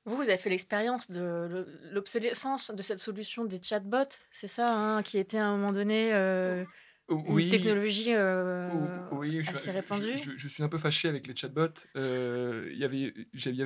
Vous, 0.06 0.16
vous 0.18 0.24
avez 0.24 0.38
fait 0.38 0.50
l'expérience 0.50 1.10
de 1.10 1.20
le- 1.22 1.80
l'obsolescence 1.92 2.72
de 2.72 2.82
cette 2.82 3.00
solution 3.00 3.46
des 3.46 3.62
chatbots, 3.62 4.18
c'est 4.32 4.48
ça, 4.48 4.76
hein, 4.76 5.04
qui 5.04 5.18
était 5.18 5.38
à 5.38 5.48
un 5.48 5.56
moment 5.56 5.72
donné 5.72 6.14
euh, 6.14 6.66
une 7.10 7.50
technologie 7.50 8.14
euh, 8.14 8.70
Ou- 9.12 9.18
oui, 9.20 9.44
je, 9.44 9.52
assez 9.52 9.72
répandue? 9.72 10.18
Je, 10.18 10.32
je 10.36 10.48
suis 10.48 10.62
un 10.64 10.68
peu 10.70 10.78
fâché 10.78 11.08
avec 11.08 11.26
les 11.28 11.36
chatbots. 11.36 11.86
Euh, 11.96 12.68
Il 12.72 12.78
y 12.78 12.84
avait- 12.84 13.14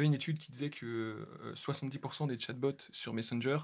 une 0.05 0.13
étude 0.13 0.37
qui 0.37 0.51
disait 0.51 0.69
que 0.69 0.85
euh, 0.85 1.53
70% 1.55 2.27
des 2.27 2.39
chatbots 2.39 2.77
sur 2.91 3.13
Messenger 3.13 3.59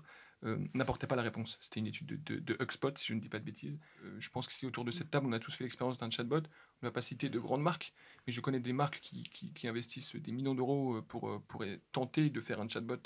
euh, 0.45 0.57
n'apportaient 0.73 1.07
pas 1.07 1.15
la 1.15 1.21
réponse. 1.21 1.57
C'était 1.61 1.79
une 1.79 1.87
étude 1.87 2.07
de, 2.07 2.15
de, 2.35 2.39
de 2.39 2.57
HubSpot, 2.61 2.97
si 2.97 3.05
je 3.07 3.13
ne 3.13 3.19
dis 3.21 3.29
pas 3.29 3.39
de 3.39 3.45
bêtises. 3.45 3.77
Euh, 4.03 4.15
je 4.19 4.29
pense 4.29 4.47
qu'ici, 4.47 4.65
autour 4.65 4.83
de 4.83 4.91
cette 4.91 5.09
table, 5.09 5.25
on 5.27 5.31
a 5.31 5.39
tous 5.39 5.53
fait 5.55 5.63
l'expérience 5.63 5.97
d'un 5.97 6.09
chatbot. 6.09 6.41
N'a 6.83 6.91
pas 6.91 7.01
cité 7.01 7.29
de 7.29 7.39
grandes 7.39 7.61
marques, 7.61 7.93
mais 8.27 8.33
je 8.33 8.41
connais 8.41 8.59
des 8.59 8.73
marques 8.73 8.99
qui, 8.99 9.23
qui- 9.23 9.67
investissent 9.69 10.17
des 10.17 10.33
millions 10.33 10.53
d'euros 10.53 10.97
euh, 10.97 11.01
pour, 11.01 11.29
euh, 11.29 11.41
pour 11.47 11.63
tenter 11.93 12.29
de 12.29 12.41
faire 12.41 12.59
un 12.59 12.67
chatbot. 12.67 12.97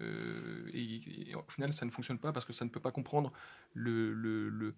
Euh, 0.00 0.70
et, 0.72 1.34
au 1.34 1.50
final, 1.50 1.74
ça 1.74 1.84
ne 1.84 1.90
fonctionne 1.90 2.18
pas 2.18 2.32
parce 2.32 2.46
que 2.46 2.54
ça 2.54 2.64
ne 2.64 2.70
peut 2.70 2.80
pas 2.80 2.90
comprendre 2.90 3.30
le, 3.74 4.14
le- 4.14 4.48
le- 4.48 4.74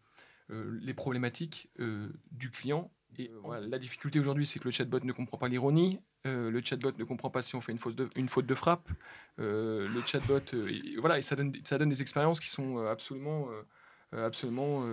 les 0.49 0.95
problématiques 0.95 1.71
du 2.33 2.50
client. 2.50 2.90
Et 3.19 3.30
la 3.69 3.78
difficulté 3.78 4.19
aujourd'hui, 4.19 4.47
c'est 4.47 4.59
que 4.59 4.64
le 4.64 4.73
chatbot 4.73 4.99
ne 5.04 5.12
comprend 5.12 5.38
pas 5.38 5.47
l'ironie. 5.47 6.00
le 6.25 6.61
chatbot 6.64 6.90
ne 6.99 7.04
comprend 7.04 7.30
pas 7.30 7.42
si 7.42 7.54
on 7.54 7.61
fait 7.61 7.71
une 7.71 7.78
faute 7.78 7.95
de, 7.95 8.09
une 8.16 8.28
faute 8.28 8.47
de 8.47 8.54
frappe. 8.57 8.90
le 9.38 10.00
chatbot, 10.07 10.40
et, 10.69 10.97
voilà, 10.97 11.19
et 11.19 11.23
ça 11.23 11.37
donne, 11.37 11.52
ça 11.62 11.78
donne 11.78 11.90
des 11.90 12.02
expériences 12.02 12.40
qui 12.40 12.50
sont 12.50 12.78
absolument, 12.78 13.47
absolument 14.11 14.85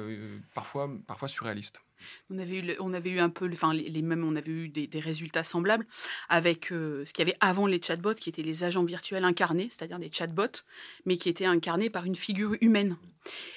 parfois, 0.53 0.91
parfois 1.07 1.27
surréalistes. 1.27 1.81
On 2.29 2.37
avait 2.37 2.57
eu, 2.57 2.75
on 2.79 2.93
avait 2.93 3.09
eu 3.09 3.19
un 3.19 3.29
peu, 3.29 3.49
enfin 3.51 3.73
les, 3.73 4.01
mêmes, 4.01 4.23
on 4.23 4.35
avait 4.35 4.51
eu 4.51 4.69
des, 4.69 4.87
des 4.87 4.99
résultats 4.99 5.43
semblables 5.43 5.85
avec 6.29 6.71
euh, 6.71 7.05
ce 7.05 7.13
qu'il 7.13 7.25
y 7.25 7.29
avait 7.29 7.37
avant 7.39 7.67
les 7.67 7.81
chatbots, 7.81 8.15
qui 8.15 8.29
étaient 8.29 8.43
les 8.43 8.63
agents 8.63 8.83
virtuels 8.83 9.23
incarnés, 9.23 9.67
c'est-à-dire 9.69 9.99
des 9.99 10.11
chatbots, 10.11 10.63
mais 11.05 11.17
qui 11.17 11.29
étaient 11.29 11.45
incarnés 11.45 11.89
par 11.89 12.05
une 12.05 12.15
figure 12.15 12.55
humaine. 12.61 12.97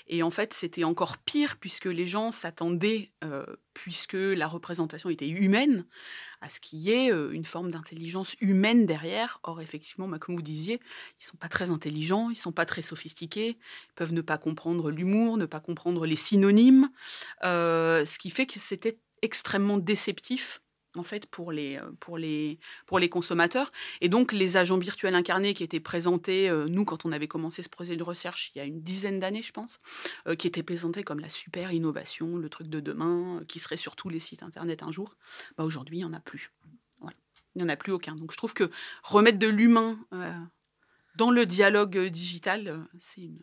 Et 0.09 0.23
en 0.23 0.31
fait, 0.31 0.53
c'était 0.53 0.85
encore 0.85 1.19
pire 1.19 1.57
puisque 1.57 1.87
les 1.87 2.07
gens 2.07 2.31
s'attendaient, 2.31 3.11
euh, 3.25 3.47
puisque 3.75 4.15
la 4.15 4.49
représentation 4.49 5.11
était 5.11 5.29
humaine, 5.29 5.87
à 6.41 6.49
ce 6.49 6.61
qu'il 6.61 6.79
y 6.81 6.91
ait 6.91 7.13
euh, 7.13 7.33
une 7.33 7.45
forme 7.45 7.71
d'intelligence 7.71 8.35
humaine 8.41 8.87
derrière. 8.87 9.41
Or, 9.43 9.61
effectivement, 9.61 10.09
bah, 10.09 10.19
comme 10.19 10.35
vous 10.37 10.43
disiez, 10.43 10.81
ils 11.21 11.25
sont 11.25 11.37
pas 11.37 11.49
très 11.49 11.71
intelligents, 11.71 12.31
ils 12.31 12.37
sont 12.37 12.53
pas 12.53 12.67
très 12.67 12.83
sophistiqués, 12.83 13.59
ils 13.59 13.95
peuvent 13.95 14.13
ne 14.13 14.23
pas 14.23 14.39
comprendre 14.39 14.91
l'humour, 14.91 15.37
ne 15.37 15.47
pas 15.47 15.61
comprendre 15.61 16.07
les 16.07 16.17
synonymes, 16.17 16.91
euh, 17.45 18.05
ce 18.05 18.19
qui 18.19 18.31
fait 18.31 18.47
que 18.47 18.59
c'était 18.59 18.99
extrêmement 19.23 19.77
déceptif 19.77 20.63
en 20.97 21.03
fait 21.05 21.27
pour 21.27 21.53
les, 21.53 21.77
euh, 21.77 21.91
pour, 22.01 22.19
les, 22.19 22.59
pour 22.87 22.99
les 22.99 23.09
consommateurs. 23.09 23.71
Et 24.01 24.09
donc 24.09 24.33
les 24.33 24.57
agents 24.57 24.79
virtuels 24.79 25.15
incarnés 25.15 25.55
qui 25.55 25.63
étaient 25.63 25.81
présentés, 25.81 26.49
euh, 26.49 26.67
nous 26.69 26.85
quand 26.85 27.05
on 27.05 27.13
avait 27.13 27.29
commencé 27.29 27.63
ce 27.63 27.69
projet 27.69 27.97
de 27.97 28.03
recherche 28.03 28.51
il 28.55 28.59
y 28.59 28.61
a 28.61 28.65
une 28.65 28.81
dizaine 28.83 29.21
d'années 29.21 29.43
je 29.43 29.53
pense, 29.53 29.81
euh, 30.27 30.35
qui 30.35 30.47
étaient 30.47 30.63
présentés 30.63 31.03
comme 31.05 31.21
la 31.21 31.29
super 31.29 31.73
innovation, 31.73 32.37
le 32.37 32.49
truc 32.49 32.69
de 32.69 32.81
demain, 32.81 33.39
euh, 33.41 33.45
qui 33.45 33.59
serait 33.59 33.77
sur 33.77 33.95
tous 33.97 34.09
les 34.09 34.21
sites 34.21 34.43
internet 34.43 34.83
un 34.83 34.91
jour, 34.91 35.17
bah, 35.57 35.65
aujourd'hui 35.65 35.97
il 35.99 36.01
n'y 36.01 36.05
en 36.05 36.13
a 36.13 36.21
plus. 36.21 36.51
Voilà. 37.01 37.17
Il 37.55 37.59
n'y 37.59 37.65
en 37.65 37.69
a 37.69 37.77
plus 37.77 37.93
aucun. 37.93 38.17
Donc 38.17 38.33
je 38.33 38.37
trouve 38.37 38.55
que 38.55 38.71
remettre 39.03 39.39
de 39.39 39.47
l'humain 39.49 39.99
euh, 40.13 40.33
dans 41.17 41.31
le 41.31 41.47
dialogue 41.47 41.99
digital, 42.09 42.69
euh, 42.69 42.79
c'est 42.99 43.21
une, 43.23 43.39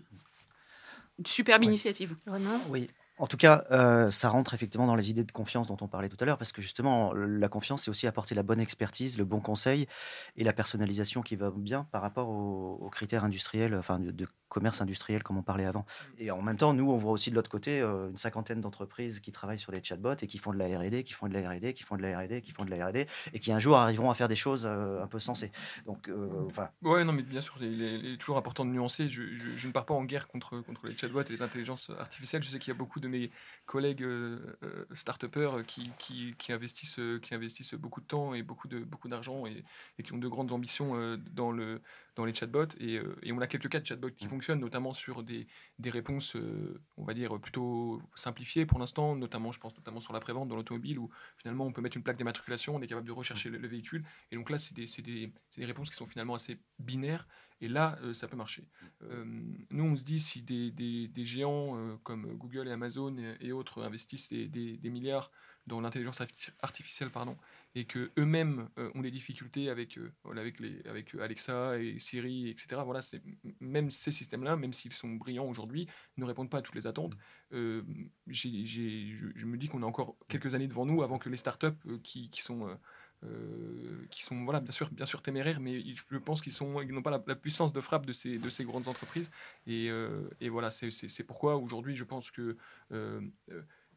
une 1.19 1.25
superbe 1.25 1.61
Ouais. 1.61 1.67
initiative. 1.67 2.15
Vraiment 2.25 2.59
Oui. 2.69 2.87
En 3.19 3.25
tout 3.25 3.37
cas, 3.37 3.63
euh, 3.71 4.11
ça 4.11 4.29
rentre 4.29 4.53
effectivement 4.53 4.85
dans 4.85 4.95
les 4.95 5.09
idées 5.09 5.23
de 5.23 5.31
confiance 5.31 5.67
dont 5.67 5.77
on 5.81 5.87
parlait 5.87 6.07
tout 6.07 6.17
à 6.19 6.25
l'heure, 6.25 6.37
parce 6.37 6.51
que 6.51 6.61
justement, 6.61 7.13
la 7.13 7.49
confiance, 7.49 7.83
c'est 7.83 7.89
aussi 7.89 8.05
apporter 8.05 8.35
la 8.35 8.43
bonne 8.43 8.59
expertise, 8.59 9.17
le 9.17 9.25
bon 9.25 9.39
conseil 9.39 9.87
et 10.35 10.43
la 10.43 10.53
personnalisation 10.53 11.23
qui 11.23 11.35
va 11.35 11.49
bien 11.49 11.85
par 11.91 12.03
rapport 12.03 12.29
aux, 12.29 12.75
aux 12.79 12.89
critères 12.91 13.23
industriels, 13.23 13.73
enfin 13.75 13.97
de, 13.99 14.11
de 14.11 14.27
commerce 14.49 14.81
industriel 14.81 15.23
comme 15.23 15.37
on 15.37 15.41
parlait 15.43 15.65
avant. 15.65 15.85
Et 16.19 16.29
en 16.29 16.41
même 16.43 16.57
temps, 16.57 16.73
nous, 16.73 16.91
on 16.91 16.95
voit 16.95 17.11
aussi 17.11 17.31
de 17.31 17.35
l'autre 17.35 17.49
côté 17.49 17.81
euh, 17.81 18.09
une 18.09 18.17
cinquantaine 18.17 18.61
d'entreprises 18.61 19.19
qui 19.19 19.31
travaillent 19.31 19.57
sur 19.59 19.71
des 19.71 19.83
chatbots 19.83 20.13
et 20.21 20.27
qui 20.27 20.37
font 20.37 20.53
de 20.53 20.57
la 20.59 20.67
R&D, 20.67 21.03
qui 21.03 21.13
font 21.13 21.27
de 21.27 21.33
la 21.33 21.49
R&D, 21.49 21.73
qui 21.73 21.83
font 21.83 21.95
de 21.95 22.03
la 22.03 22.19
R&D, 22.19 22.41
qui 22.41 22.51
font 22.51 22.65
de 22.65 22.69
la 22.69 22.85
R&D, 22.85 23.07
et 23.33 23.39
qui 23.39 23.51
un 23.51 23.59
jour 23.59 23.77
arriveront 23.77 24.11
à 24.11 24.13
faire 24.13 24.27
des 24.27 24.35
choses 24.35 24.65
euh, 24.69 25.01
un 25.03 25.07
peu 25.07 25.19
sensées. 25.19 25.51
Donc, 25.87 26.09
enfin, 26.47 26.69
Ouais, 26.83 27.03
non, 27.03 27.13
mais 27.13 27.23
bien 27.23 27.41
sûr, 27.41 27.55
il 27.61 27.81
est, 27.81 27.95
il 27.95 28.05
est 28.13 28.17
toujours 28.17 28.37
important 28.37 28.63
de 28.63 28.69
nuancer. 28.69 29.09
Je, 29.09 29.23
je- 29.35 29.55
je 29.57 29.67
ne 29.67 29.71
pars 29.73 29.85
pas 29.85 29.95
en 29.95 30.05
guerre 30.05 30.27
contre, 30.27 30.59
contre 30.61 30.85
les 30.87 30.95
chatbots 30.95 31.21
et 31.23 31.29
les 31.31 31.41
intelligences 31.41 31.89
artificielles. 31.99 32.43
Je 32.43 32.49
sais 32.49 32.59
qu'il 32.59 32.71
y 32.71 32.75
a 32.75 32.77
beaucoup 32.77 32.99
de 32.99 33.06
mes 33.07 33.31
collègues 33.65 34.03
euh, 34.03 34.57
euh, 34.63 34.85
start-upers 34.93 35.65
qui, 35.65 35.91
qui, 35.99 36.35
qui 36.37 36.53
investissent, 36.53 36.99
euh, 36.99 37.19
qui 37.19 37.33
investissent 37.33 37.73
beaucoup 37.73 38.01
de 38.01 38.05
temps 38.07 38.33
et 38.33 38.43
beaucoup 38.43 38.67
de 38.67 38.79
beaucoup 38.79 39.09
d'argent 39.09 39.45
et, 39.45 39.63
et 39.97 40.03
qui 40.03 40.13
ont 40.13 40.17
de 40.17 40.27
grandes 40.27 40.51
ambitions 40.51 40.95
euh, 40.95 41.17
dans, 41.31 41.51
le, 41.51 41.81
dans 42.15 42.25
les 42.25 42.33
chatbots. 42.33 42.75
Et, 42.79 42.97
euh, 42.97 43.15
et 43.23 43.31
on 43.33 43.39
a 43.39 43.47
quelques 43.47 43.69
cas 43.69 43.79
de 43.79 43.85
chatbots 43.85 44.11
qui 44.11 44.25
Mm. 44.25 44.29
fonctionnent, 44.29 44.59
notamment 44.59 44.93
sur 44.93 45.23
des, 45.23 45.47
des 45.79 45.89
réponses, 45.89 46.35
euh, 46.35 46.81
on 46.97 47.03
va 47.05 47.13
dire, 47.13 47.39
plutôt 47.39 48.01
simplifiées 48.15 48.65
pour 48.65 48.79
l'instant, 48.79 49.15
notamment, 49.15 49.51
je 49.51 49.59
pense 49.59 49.75
notamment 49.75 49.99
sur 49.99 50.13
la 50.13 50.19
prévente 50.19 50.47
dans 50.49 50.55
l'automobile 50.55 50.99
où 50.99 51.09
finalement 51.37 51.65
on 51.65 51.71
peut 51.73 51.81
mettre 51.81 51.97
une 51.97 52.03
plaque 52.03 52.17
d'immatriculation, 52.17 52.75
on 52.75 52.81
est 52.81 52.87
capable 52.87 53.07
de 53.07 53.11
rechercher 53.11 53.49
le, 53.49 53.57
le 53.57 53.67
véhicule. 53.67 54.03
Et 54.31 54.35
donc 54.35 54.49
là, 54.49 54.57
c'est 54.57 54.73
des, 54.75 54.85
c'est 54.85 55.01
des, 55.01 55.33
c'est 55.49 55.61
des 55.61 55.67
réponses 55.67 55.89
qui 55.89 55.95
sont 55.95 56.07
finalement 56.07 56.35
assez 56.35 56.59
binaires. 56.79 57.27
Et 57.61 57.67
là, 57.67 57.97
euh, 58.03 58.13
ça 58.13 58.27
peut 58.27 58.35
marcher. 58.37 58.67
Euh, 59.03 59.25
nous, 59.71 59.83
on 59.83 59.95
se 59.97 60.03
dit 60.03 60.19
si 60.19 60.41
des, 60.43 60.71
des- 60.71 61.07
des 61.07 61.25
géants 61.25 61.75
euh, 61.77 61.95
comme 62.03 62.25
Google 62.37 62.67
et 62.67 62.71
Amazon 62.71 63.15
et, 63.39 63.51
autres 63.51 63.83
investissent 63.83 64.31
des, 64.31 64.77
milliards 64.91 65.31
dans 65.65 65.81
l'intelligence 65.81 66.21
arti- 66.21 66.51
artificielle, 66.61 67.09
pardon, 67.11 67.35
et 67.75 67.85
que 67.85 68.11
eux-mêmes 68.17 68.69
euh, 68.77 68.89
ont 68.95 69.01
des 69.01 69.11
difficultés 69.11 69.69
avec, 69.69 69.97
euh, 69.97 70.13
avec, 70.35 70.59
les, 70.59 70.81
avec 70.85 71.13
Alexa 71.15 71.77
et 71.79 71.99
Siri, 71.99 72.49
etc. 72.49 72.83
Voilà, 72.85 73.01
c'est 73.01 73.21
même 73.59 73.89
ces 73.89 74.11
systèmes-là, 74.11 74.55
même 74.55 74.71
s'ils 74.71 74.93
sont 74.93 75.09
brillants 75.09 75.45
aujourd'hui, 75.45 75.87
ne 76.17 76.25
répondent 76.25 76.49
pas 76.49 76.59
à 76.59 76.61
toutes 76.61 76.75
les 76.75 76.87
attentes. 76.87 77.17
Euh, 77.53 77.83
j'ai- 78.27 78.65
je, 78.65 79.27
je 79.35 79.45
me 79.45 79.57
dis 79.57 79.67
qu'on 79.67 79.83
a 79.83 79.85
encore 79.85 80.15
quelques 80.27 80.55
années 80.55 80.67
devant 80.67 80.85
nous 80.85 81.01
avant 81.03 81.17
que 81.19 81.29
les 81.29 81.37
startups 81.37 81.67
qui, 82.03 82.29
qui 82.29 82.41
sont 82.43 82.77
euh, 83.23 84.05
qui 84.11 84.23
sont 84.23 84.43
voilà 84.43 84.59
bien 84.59 84.71
sûr 84.71 84.91
bien 84.91 85.05
sûr 85.05 85.23
téméraires 85.23 85.59
mais 85.59 85.81
je 85.83 86.17
pense 86.17 86.39
qu'ils 86.39 86.53
n'ont 86.61 87.01
pas 87.01 87.23
la, 87.25 87.35
puissance 87.35 87.73
de 87.73 87.81
frappe 87.81 88.05
de 88.05 88.13
ces 88.13 88.37
de 88.37 88.49
ces 88.49 88.63
grandes 88.63 88.87
entreprises. 88.87 89.31
Et, 89.65 89.89
euh, 89.89 90.29
et 90.39 90.49
voilà 90.49 90.69
c'est 90.69 91.23
pourquoi 91.23 91.57
aujourd'hui 91.57 91.95
je 91.95 92.03
pense 92.03 92.29
que 92.29 92.57
euh, 92.91 93.21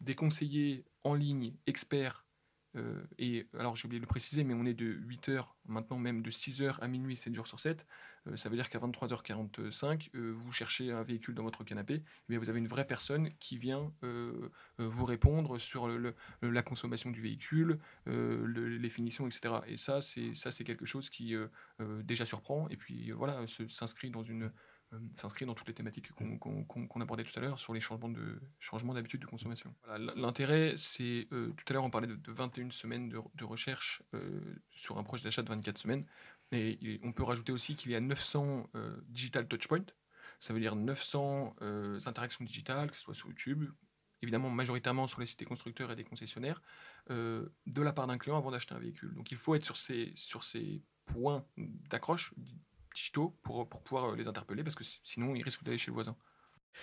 des 0.00 0.14
conseillers 0.14 0.84
en 1.04 1.14
ligne 1.14 1.54
experts 1.66 2.24
et 3.18 3.48
alors 3.58 3.74
j'ai 3.74 3.86
oublié 3.86 3.98
de 3.98 4.04
le 4.04 4.08
préciser 4.08 4.44
mais 4.44 4.54
on 4.54 4.64
est 4.64 4.74
de 4.74 4.94
8h 4.94 5.44
maintenant 5.66 5.98
même 5.98 6.22
de 6.22 6.30
6h 6.30 6.78
à 6.80 6.86
minuit 6.86 7.16
7 7.16 7.34
jours 7.34 7.48
sur 7.48 7.58
7 7.58 7.80
euh, 7.80 7.84
ça 8.34 8.48
veut 8.48 8.56
dire 8.56 8.68
qu'à 8.68 8.78
23h45 8.78 10.10
euh, 10.14 10.30
vous 10.32 10.52
cherchez 10.52 10.90
un 10.92 11.02
véhicule 11.02 11.34
dans 11.34 11.42
votre 11.42 11.64
canapé 11.64 12.02
eh 12.04 12.24
bien 12.28 12.38
vous 12.38 12.48
avez 12.50 12.58
une 12.58 12.68
vraie 12.68 12.86
personne 12.86 13.30
qui 13.38 13.58
vient 13.58 13.92
euh, 14.04 14.50
euh, 14.80 14.88
vous 14.88 15.04
répondre 15.04 15.58
sur 15.58 15.88
le- 15.88 15.96
le- 16.42 16.50
la 16.50 16.62
consommation 16.62 17.10
du 17.10 17.20
véhicule 17.20 17.78
euh, 18.08 18.44
le- 18.44 18.68
les 18.76 18.90
finitions, 18.90 19.26
etc. 19.26 19.54
Et 19.66 19.76
ça, 19.76 20.00
c'est 20.00 20.34
ça, 20.34 20.50
c'est 20.50 20.64
quelque 20.64 20.84
chose 20.86 21.10
qui 21.10 21.34
euh, 21.34 21.48
euh, 21.80 22.02
déjà 22.02 22.24
surprend 22.24 22.68
et 22.68 22.76
puis 22.76 23.10
euh, 23.10 23.14
voilà, 23.14 23.44
s'inscrit 23.68 24.10
dans 24.10 24.22
une 24.22 24.50
euh, 24.92 24.98
s'inscrit 25.14 25.46
dans 25.46 25.54
toutes 25.54 25.68
les 25.68 25.74
thématiques 25.74 26.10
qu'on 26.12 26.36
qu'on- 26.38 27.00
abordait 27.00 27.22
tout 27.24 27.38
à 27.38 27.40
l'heure 27.40 27.58
sur 27.58 27.72
les 27.72 27.80
changements 27.80 28.08
de 28.08 28.40
changements 28.58 28.92
d'habitude 28.94 29.20
de 29.20 29.26
consommation. 29.26 29.72
Voilà, 29.84 30.12
L'intérêt, 30.16 30.74
c'est 30.76 31.28
euh, 31.32 31.52
tout 31.56 31.64
à 31.68 31.72
l'heure 31.74 31.84
on 31.84 31.90
parlait 31.90 32.08
de, 32.08 32.16
de 32.16 32.32
21 32.32 32.70
semaines 32.70 33.08
de, 33.08 33.18
de 33.34 33.44
recherche 33.44 34.02
euh, 34.14 34.40
sur 34.70 34.98
un 34.98 35.04
projet 35.04 35.22
d'achat 35.24 35.42
de 35.42 35.48
24 35.48 35.78
semaines. 35.78 36.04
Et 36.52 37.00
on 37.04 37.12
peut 37.12 37.23
rajouter 37.23 37.52
aussi 37.52 37.76
qu'il 37.76 37.92
y 37.92 37.95
a 37.95 38.00
900 38.00 38.69
euh, 38.75 38.97
digital 39.09 39.47
touchpoints. 39.47 39.87
Ça 40.40 40.52
veut 40.52 40.61
dire 40.61 40.75
900 40.75 41.54
euh, 41.62 41.99
interactions 42.07 42.45
digitales, 42.45 42.90
que 42.90 42.97
ce 42.97 43.02
soit 43.02 43.14
sur 43.14 43.28
YouTube, 43.28 43.71
évidemment 44.23 44.50
majoritairement 44.50 45.07
sur 45.07 45.21
les 45.21 45.26
sites 45.26 45.38
des 45.38 45.45
constructeurs 45.45 45.92
et 45.92 45.97
des 45.97 46.04
concessionnaires, 46.04 46.61
euh, 47.11 47.49
de 47.66 47.83
la 47.83 47.92
part 47.92 48.07
d'un 48.07 48.19
client 48.19 48.37
avant 48.37 48.50
d'acheter 48.50 48.75
un 48.75 48.78
véhicule. 48.78 49.14
Donc 49.14 49.30
il 49.30 49.37
faut 49.37 49.54
être 49.54 49.64
sur 49.64 49.76
ces, 49.76 50.83
points 51.07 51.45
d'accroche 51.57 52.33
digitaux 52.95 53.37
pour, 53.42 53.69
pour 53.69 53.83
pouvoir 53.83 54.14
les 54.14 54.28
interpeller, 54.28 54.62
parce 54.62 54.76
que 54.76 54.85
si- 54.85 55.00
sinon 55.02 55.35
ils 55.35 55.42
risquent 55.42 55.64
d'aller 55.64 55.78
chez 55.78 55.90
le 55.90 55.95
voisin. 55.95 56.16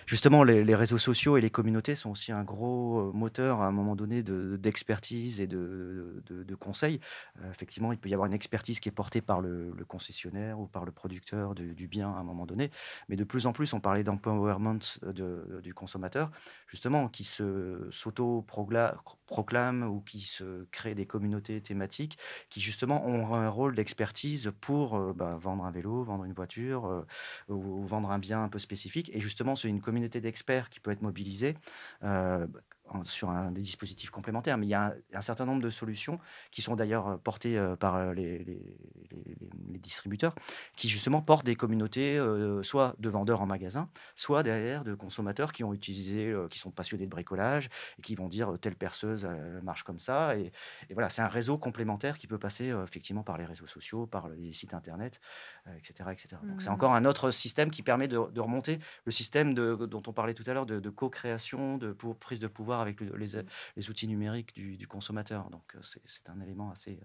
Justement, 0.06 0.44
les, 0.44 0.74
réseaux 0.74 0.98
sociaux 0.98 1.36
et 1.36 1.40
les 1.40 1.50
communautés 1.50 1.96
sont 1.96 2.10
aussi 2.10 2.32
un 2.32 2.44
gros 2.44 3.00
euh, 3.00 3.12
moteur 3.12 3.60
à 3.60 3.66
un 3.66 3.72
moment 3.72 3.96
donné 3.96 4.22
de- 4.22 4.56
d'expertise 4.56 5.40
et 5.40 5.46
de, 5.46 6.22
de, 6.26 6.54
conseils. 6.54 7.00
Euh, 7.40 7.50
effectivement, 7.50 7.92
il 7.92 7.98
peut 7.98 8.08
y 8.08 8.14
avoir 8.14 8.26
une 8.26 8.32
expertise 8.32 8.80
qui 8.80 8.88
est 8.88 8.92
portée 8.92 9.20
par 9.20 9.40
le, 9.40 9.74
concessionnaire 9.86 10.58
ou 10.60 10.66
par 10.66 10.84
le 10.84 10.92
producteur 10.92 11.54
du, 11.54 11.88
bien 11.88 12.10
à 12.10 12.18
un 12.18 12.22
moment 12.22 12.46
donné. 12.46 12.70
Mais 13.08 13.16
de 13.16 13.24
plus 13.24 13.46
en 13.46 13.52
plus, 13.52 13.72
on 13.74 13.80
parlait 13.80 14.04
d'empowerment 14.04 14.78
de- 15.02 15.60
du 15.62 15.74
consommateur, 15.74 16.30
justement, 16.66 17.08
qui 17.08 17.24
s'auto-proclame 17.24 19.82
ou 19.84 20.00
qui 20.00 20.20
se 20.20 20.64
crée 20.70 20.94
des 20.94 21.06
communautés 21.06 21.60
thématiques 21.60 22.18
qui, 22.50 22.60
justement, 22.60 23.06
ont 23.06 23.34
un 23.34 23.48
rôle 23.48 23.74
d'expertise 23.74 24.52
pour 24.60 24.96
euh, 24.96 25.12
bah, 25.14 25.36
vendre 25.40 25.64
un 25.64 25.70
vélo, 25.70 26.02
vendre 26.02 26.24
une 26.24 26.32
voiture, 26.32 26.86
euh, 26.86 27.06
ou, 27.48 27.54
ou 27.82 27.86
vendre 27.86 28.10
un 28.10 28.18
bien 28.18 28.42
un 28.42 28.48
peu 28.48 28.58
spécifique. 28.58 29.10
Et 29.14 29.20
justement, 29.20 29.56
c'est 29.56 29.68
une 29.68 29.77
communauté 29.80 30.20
d'experts 30.20 30.70
qui 30.70 30.80
peut 30.80 30.90
être 30.90 31.02
mobilisée 31.02 31.56
euh, 32.04 32.46
en- 32.90 33.04
sur 33.04 33.30
un, 33.30 33.50
des 33.52 33.62
dispositifs 33.62 34.10
complémentaires. 34.10 34.58
Mais 34.58 34.66
il 34.66 34.70
y 34.70 34.74
a 34.74 34.86
un, 34.88 34.94
un 35.14 35.20
certain 35.20 35.44
nombre 35.46 35.62
de 35.62 35.70
solutions 35.70 36.18
qui 36.50 36.62
sont 36.62 36.76
d'ailleurs 36.76 37.08
euh, 37.08 37.16
portées 37.16 37.58
euh, 37.58 37.76
par 37.76 37.96
euh, 37.96 38.14
les, 38.14 38.38
les- 38.38 38.76
les- 39.10 39.24
les- 39.40 39.50
les 39.72 39.78
distributeurs, 39.78 40.34
qui 40.76 40.88
justement 40.88 41.22
portent 41.22 41.46
des 41.46 41.56
communautés, 41.56 42.18
euh, 42.18 42.62
soit 42.62 42.94
de 42.98 43.08
vendeurs 43.08 43.40
en 43.42 43.46
magasin, 43.46 43.90
soit 44.14 44.42
derrière 44.42 44.84
de 44.84 44.94
consommateurs 44.94 45.52
qui 45.52 45.64
ont 45.64 45.72
utilisé, 45.72 46.30
euh, 46.30 46.48
qui 46.48 46.58
sont 46.58 46.70
passionnés 46.70 47.04
de 47.06 47.10
bricolage 47.10 47.68
et 47.98 48.02
qui 48.02 48.14
vont 48.14 48.28
dire 48.28 48.56
telle 48.60 48.76
perceuse 48.76 49.26
marche 49.62 49.82
comme 49.84 49.98
ça. 49.98 50.36
Et, 50.36 50.52
et 50.88 50.94
voilà, 50.94 51.10
c'est 51.10 51.22
un 51.22 51.28
réseau 51.28 51.58
complémentaire 51.58 52.18
qui 52.18 52.26
peut 52.26 52.38
passer 52.38 52.72
effectivement 52.84 53.22
par 53.22 53.38
les 53.38 53.44
réseaux 53.44 53.66
sociaux, 53.66 54.06
par 54.06 54.28
les 54.28 54.52
sites 54.52 54.74
internet, 54.74 55.20
etc., 55.66 56.12
etc. 56.12 56.42
Donc 56.48 56.62
c'est 56.62 56.70
Mhm. 56.70 56.74
encore 56.74 56.94
un 56.94 57.04
autre 57.04 57.30
système 57.30 57.70
qui 57.70 57.82
permet 57.82 58.08
de, 58.08 58.18
de 58.30 58.40
remonter 58.40 58.78
le 59.04 59.12
système 59.12 59.54
de, 59.54 59.74
dont 59.86 60.02
on 60.06 60.12
parlait 60.12 60.34
tout 60.34 60.44
à 60.46 60.52
l'heure 60.54 60.66
de, 60.66 60.80
de 60.80 60.90
co-création, 60.90 61.78
de 61.78 61.92
pour, 61.92 62.16
prise 62.18 62.38
de 62.38 62.46
pouvoir 62.48 62.77
avec 62.80 63.00
le- 63.00 63.16
les, 63.16 63.90
outils 63.90 64.08
numériques 64.08 64.54
du, 64.54 64.86
consommateur. 64.86 65.50
Donc 65.50 65.74
euh, 65.74 65.80
c'est 66.04 66.28
un 66.28 66.40
élément 66.40 66.70
assez, 66.70 67.00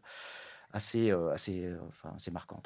assez, 0.72 1.12
euh, 1.12 1.32
assez, 1.32 1.66
euh, 1.66 1.78
enfin, 1.90 2.14
assez 2.16 2.32
marquant. 2.32 2.62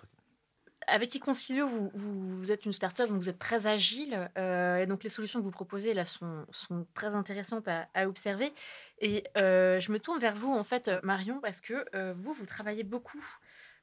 Avec 0.86 1.16
Econcilio, 1.16 1.68
vous, 1.68 1.92
vous, 1.94 2.52
êtes 2.52 2.66
une 2.66 2.72
start-up, 2.72 3.10
vous 3.10 3.30
êtes 3.30 3.40
très 3.40 3.68
agile. 3.68 4.30
et 4.38 4.86
donc, 4.86 5.04
les 5.04 5.10
solutions 5.10 5.40
que 5.40 5.44
vous 5.44 5.52
proposez 5.52 5.94
là 5.94 6.06
sont, 6.06 6.46
très 6.94 7.14
intéressantes 7.14 7.68
à, 7.68 8.08
observer. 8.08 8.54
Et 9.00 9.24
je 9.36 9.92
me 9.92 10.00
tourne 10.00 10.20
vers 10.20 10.36
vous, 10.36 10.54
en 10.54 10.64
fait, 10.64 10.90
Marion, 11.04 11.42
parce 11.42 11.60
que 11.60 11.84
vous, 12.14 12.32
vous 12.32 12.46
travaillez 12.46 12.84
beaucoup 12.84 13.26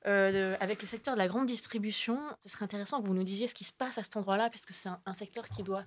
avec 0.05 0.81
le 0.81 0.87
secteur 0.87 1.15
de 1.15 1.19
la 1.19 1.29
grande 1.29 1.47
distribution. 1.47 2.19
Ce 2.41 2.49
serait 2.49 2.65
intéressant 2.65 3.03
que 3.03 3.07
vous 3.07 3.15
nous 3.15 3.25
disiez 3.25 3.49
ce 3.49 3.55
qui 3.55 3.65
se 3.65 3.73
passe 3.73 3.99
à 3.99 4.03
cet 4.03 4.17
endroit-là, 4.17 4.49
puisque 4.49 4.73
c'est 4.73 4.89
un, 4.89 5.15
secteur 5.15 5.49
qui 5.49 5.63
doit 5.63 5.85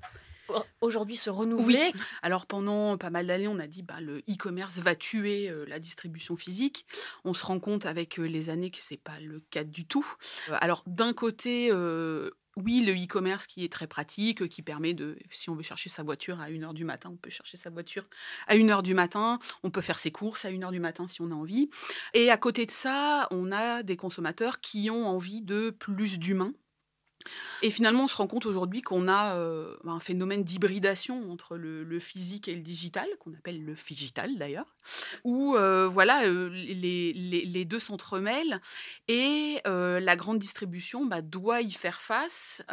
aujourd'hui 0.81 1.15
se 1.15 1.29
renouveler. 1.29 1.91
Alors 2.21 2.45
pendant 2.45 2.97
pas 2.97 3.09
mal 3.09 3.27
d'années, 3.27 3.47
on 3.47 3.59
a 3.59 3.67
dit 3.67 3.83
bah, 3.83 4.01
le 4.01 4.19
e-commerce 4.29 4.79
va 4.79 4.95
tuer 4.95 5.49
euh, 5.49 5.65
la 5.67 5.79
distribution 5.79 6.35
physique. 6.37 6.85
On 7.23 7.33
se 7.33 7.45
rend 7.45 7.59
compte 7.59 7.85
avec 7.85 8.19
euh, 8.19 8.23
les 8.23 8.49
années 8.49 8.71
que 8.71 8.79
c'est 8.81 8.97
pas 8.97 9.19
le 9.19 9.41
cas 9.49 9.63
du 9.63 9.85
tout. 9.85 10.05
Euh, 10.49 10.57
alors 10.61 10.83
d'un 10.87 11.13
côté, 11.13 11.71
oui, 12.57 12.83
le 12.83 12.93
e-commerce 12.93 13.45
qui 13.45 13.63
est 13.63 13.71
très 13.71 13.85
pratique, 13.85 14.49
qui 14.49 14.63
permet 14.63 14.93
de, 14.93 15.17
si 15.29 15.49
on 15.49 15.55
veut 15.55 15.63
chercher 15.63 15.89
sa 15.89 16.01
voiture 16.01 16.41
à 16.41 16.49
1h 16.49 16.73
du 16.73 16.85
matin, 16.85 17.11
on 17.13 17.15
peut 17.15 17.29
chercher 17.29 17.55
sa 17.55 17.69
voiture 17.69 18.05
à 18.47 18.55
1h 18.55 18.81
du 18.81 18.95
matin, 18.95 19.38
on 19.62 19.69
peut 19.69 19.81
faire 19.81 19.99
ses 19.99 20.12
courses 20.12 20.43
à 20.43 20.51
1h 20.51 20.71
du 20.71 20.79
matin 20.79 21.07
si 21.07 21.21
on 21.21 21.29
a 21.29 21.36
envie. 21.36 21.69
Et 22.15 22.31
à 22.31 22.38
côté 22.38 22.65
de 22.65 22.71
ça, 22.71 23.27
on 23.29 23.51
a 23.51 23.83
des 23.83 23.95
consommateurs 23.95 24.60
qui 24.60 24.89
ont 24.89 25.05
envie 25.05 25.43
de 25.43 25.69
plus 25.69 26.17
d'humain. 26.17 26.53
Et 27.62 27.71
finalement, 27.71 28.03
on 28.03 28.08
se 28.08 28.15
rend 28.15 28.27
compte 28.27 28.45
aujourd'hui 28.45 28.82
qu'on 28.82 29.08
a 29.08 29.36
euh, 29.36 29.75
un 29.86 29.99
phénomène 29.99 30.43
d'hybridation 30.43 31.32
entre 31.32 31.58
le, 31.58 31.99
physique 31.99 32.47
et 32.47 32.56
le 32.56 32.62
digital, 32.62 33.08
qu'on 33.19 33.34
appelle 33.34 33.63
le 33.63 33.75
figital 33.75 34.38
d'ailleurs, 34.38 34.75
où 35.23 35.56
euh, 35.56 35.88
voilà, 35.88 36.25
euh, 36.25 36.49
les, 36.49 37.65
deux 37.65 37.80
s'entremêlent 37.80 38.62
et 39.08 39.62
la 39.65 40.15
grande 40.15 40.39
distribution 40.39 41.06
bah, 41.06 41.21
doit 41.21 41.62
y 41.62 41.71
faire 41.71 42.01
face. 42.01 42.63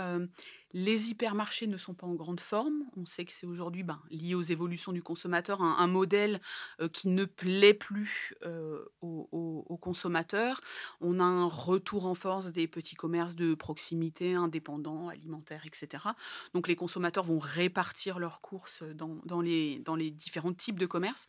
Les 0.76 1.10
hypermarchés 1.10 1.68
ne 1.68 1.78
sont 1.78 1.94
pas 1.94 2.06
en 2.06 2.14
grande 2.14 2.40
forme. 2.40 2.82
On 2.96 3.06
sait 3.06 3.24
que 3.24 3.32
c'est 3.32 3.46
aujourd'hui 3.46 3.84
ben, 3.84 4.02
lié 4.10 4.34
aux 4.34 4.42
évolutions 4.42 4.90
du 4.90 5.02
consommateur, 5.02 5.62
un, 5.62 5.86
modèle 5.86 6.40
qui 6.92 7.08
ne 7.08 7.24
plaît 7.24 7.74
plus 7.74 8.34
aux 9.00 9.63
consommateurs. 9.84 10.60
On 11.02 11.20
a 11.20 11.24
un 11.24 11.46
retour 11.46 12.06
en 12.06 12.14
force 12.14 12.52
des 12.52 12.66
petits 12.66 12.96
commerces 12.96 13.34
de 13.34 13.54
proximité, 13.54 14.34
indépendants, 14.34 15.08
alimentaires, 15.08 15.66
etc. 15.66 16.02
Donc 16.54 16.68
les 16.68 16.74
consommateurs 16.74 17.24
vont 17.24 17.38
répartir 17.38 18.18
leurs 18.18 18.40
courses 18.40 18.82
dans, 18.82 19.40
les 19.42 20.10
différents 20.10 20.54
types 20.54 20.78
de 20.78 20.86
commerces. 20.86 21.28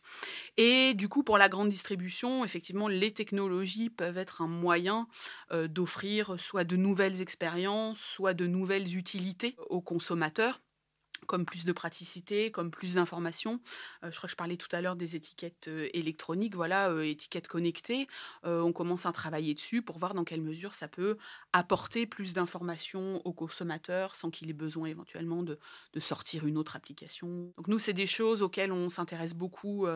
Et 0.56 0.94
du 0.94 1.08
coup, 1.08 1.22
pour 1.22 1.36
la 1.36 1.50
grande 1.50 1.68
distribution, 1.68 2.44
effectivement, 2.44 2.88
les 2.88 3.12
technologies 3.12 3.90
peuvent 3.90 4.18
être 4.18 4.40
un 4.40 4.48
moyen 4.48 5.06
euh, 5.52 5.68
d'offrir 5.68 6.40
soit 6.40 6.64
de 6.64 6.76
nouvelles 6.76 7.20
expériences, 7.20 7.98
soit 7.98 8.32
de 8.32 8.46
nouvelles 8.46 8.96
utilités 8.96 9.54
aux 9.68 9.82
consommateurs 9.82 10.60
comme 11.26 11.44
plus 11.44 11.64
de 11.64 11.72
praticité, 11.72 12.50
comme 12.50 12.70
plus 12.70 12.94
d'informations. 12.94 13.60
Euh, 14.04 14.10
je 14.10 14.16
crois 14.16 14.26
que 14.28 14.32
je 14.32 14.36
parlais 14.36 14.56
tout 14.56 14.68
à 14.72 14.80
l'heure 14.80 14.96
des 14.96 15.16
étiquettes 15.16 15.68
euh, 15.68 15.88
électroniques, 15.92 16.54
voilà, 16.54 16.90
euh, 16.90 17.02
étiquettes 17.02 17.48
connectées. 17.48 18.08
On 18.44 18.72
commence 18.72 19.06
à 19.06 19.12
travailler 19.12 19.54
dessus 19.54 19.82
pour 19.82 19.98
voir 19.98 20.14
dans 20.14 20.24
quelle 20.24 20.40
mesure 20.40 20.74
ça 20.74 20.88
peut 20.88 21.16
apporter 21.52 22.06
plus 22.06 22.34
d'informations 22.34 23.20
aux 23.24 23.32
consommateurs 23.32 24.14
sans 24.14 24.30
qu'il 24.30 24.50
ait 24.50 24.54
besoin 24.54 24.88
éventuellement 24.88 25.42
de, 25.42 25.58
de 25.92 26.00
sortir 26.00 26.46
une 26.46 26.58
autre 26.58 26.76
application. 26.76 27.52
Donc 27.56 27.68
nous, 27.68 27.78
c'est 27.78 27.92
des 27.92 28.06
choses 28.06 28.42
auxquelles 28.42 28.72
on 28.72 28.88
s'intéresse 28.88 29.34
beaucoup 29.34 29.86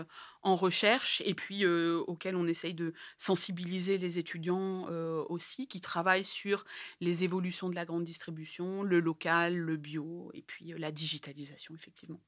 en 0.42 0.54
recherche 0.56 1.22
et 1.24 1.34
puis 1.34 1.66
auxquelles 1.66 2.36
on 2.36 2.46
essaye 2.46 2.74
de 2.74 2.92
sensibiliser 3.16 3.98
les 3.98 4.18
étudiants 4.18 4.86
aussi 5.28 5.66
qui 5.66 5.80
travaillent 5.80 6.24
sur 6.24 6.64
les 7.00 7.24
évolutions 7.24 7.68
de 7.68 7.74
la 7.74 7.84
grande 7.84 8.04
distribution, 8.04 8.82
le 8.82 9.00
local, 9.00 9.56
le 9.56 9.76
bio 9.76 10.30
et 10.34 10.42
puis 10.42 10.74
la 10.76 10.90
digitalisation, 10.90 11.19
effectivement. 11.28 12.20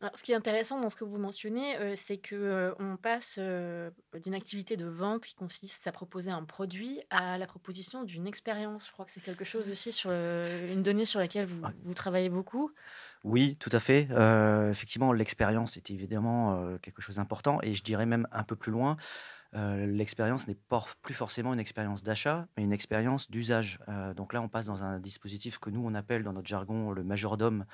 Alors, 0.00 0.18
ce 0.18 0.24
qui 0.24 0.32
est 0.32 0.34
intéressant 0.34 0.80
dans 0.80 0.90
ce 0.90 0.96
que 0.96 1.04
vous 1.04 1.18
mentionnez, 1.18 1.76
euh, 1.76 1.92
c'est 1.94 2.18
que 2.18 2.34
euh, 2.34 2.74
on 2.80 2.96
passe 2.96 3.36
euh, 3.38 3.90
d'une 4.24 4.34
activité 4.34 4.76
de 4.76 4.86
vente 4.86 5.26
qui 5.26 5.34
consiste 5.34 5.86
à 5.86 5.92
proposer 5.92 6.30
un 6.30 6.42
produit 6.42 7.00
à 7.10 7.38
la 7.38 7.46
proposition 7.46 8.02
d'une 8.02 8.26
expérience. 8.26 8.86
Je 8.88 8.92
crois 8.92 9.04
que 9.04 9.12
c'est 9.12 9.20
quelque 9.20 9.44
chose 9.44 9.70
aussi 9.70 9.92
sur 9.92 10.10
le- 10.10 10.70
une 10.72 10.82
donnée 10.82 11.04
sur 11.04 11.20
laquelle 11.20 11.46
vous, 11.46 11.94
travaillez 11.94 12.30
beaucoup. 12.30 12.72
Oui, 13.22 13.56
tout 13.60 13.70
à 13.70 13.78
fait. 13.78 14.08
Euh, 14.10 14.70
effectivement, 14.70 15.12
l'expérience 15.12 15.76
est 15.76 15.90
évidemment 15.90 16.56
euh, 16.56 16.78
quelque 16.78 17.00
chose 17.00 17.16
d'important 17.16 17.60
et 17.62 17.72
je 17.72 17.84
dirais 17.84 18.06
même 18.06 18.26
un 18.32 18.42
peu 18.42 18.56
plus 18.56 18.72
loin. 18.72 18.96
euh, 19.54 19.86
l'expérience 19.86 20.48
n'est 20.48 20.54
pas 20.54 20.84
plus 21.02 21.14
forcément 21.14 21.52
une 21.52 21.60
expérience 21.60 22.02
d'achat, 22.02 22.48
mais 22.56 22.64
une 22.64 22.72
expérience 22.72 23.30
d'usage. 23.30 23.78
Euh, 23.88 24.14
donc 24.14 24.32
là, 24.32 24.40
on 24.40 24.48
passe 24.48 24.64
dans 24.66 24.82
un 24.82 24.98
dispositif 24.98 25.58
que 25.58 25.68
nous, 25.68 25.84
on 25.84 25.94
appelle 25.94 26.24
dans 26.24 26.32
notre 26.32 26.48
jargon 26.48 26.90
le 26.90 27.04
majordome, 27.04 27.66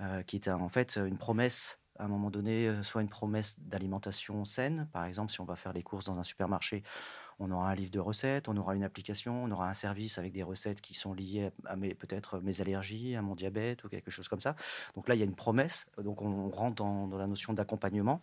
euh, 0.00 0.22
qui 0.22 0.36
est 0.36 0.48
en 0.48 0.68
fait 0.68 0.96
une 0.96 1.18
promesse 1.18 1.80
à 1.98 2.04
un 2.04 2.08
moment 2.08 2.30
donné, 2.30 2.68
euh, 2.68 2.82
soit 2.82 3.02
une 3.02 3.08
promesse 3.08 3.58
d'alimentation 3.60 4.44
saine. 4.44 4.88
Par 4.92 5.04
exemple, 5.04 5.32
si 5.32 5.40
on 5.40 5.44
va 5.44 5.56
faire 5.56 5.72
les 5.72 5.82
courses 5.82 6.06
dans 6.06 6.18
un 6.18 6.22
supermarché, 6.22 6.82
on 7.38 7.50
aura 7.50 7.70
un 7.70 7.74
livre 7.74 7.90
de 7.90 8.00
recettes, 8.00 8.48
on 8.48 8.56
aura 8.56 8.74
une 8.74 8.84
application, 8.84 9.44
on 9.44 9.50
aura 9.50 9.68
un 9.68 9.74
service 9.74 10.18
avec 10.18 10.32
des 10.32 10.42
recettes 10.42 10.80
qui 10.80 10.94
sont 10.94 11.12
liées 11.12 11.50
à 11.64 11.76
mes 11.76 11.94
peut-être 11.94 12.40
mes 12.40 12.60
allergies, 12.60 13.16
à 13.16 13.22
mon 13.22 13.34
diabète 13.34 13.84
ou 13.84 13.88
quelque 13.88 14.10
chose 14.10 14.28
comme 14.28 14.40
ça. 14.40 14.56
Donc 14.94 15.08
là, 15.08 15.14
il 15.14 15.18
y 15.18 15.22
a 15.22 15.24
une 15.24 15.34
promesse. 15.34 15.86
Donc 16.02 16.22
on, 16.22 16.48
rentre 16.48 16.76
dans, 16.76 17.08
la 17.16 17.26
notion 17.26 17.52
d'accompagnement, 17.52 18.22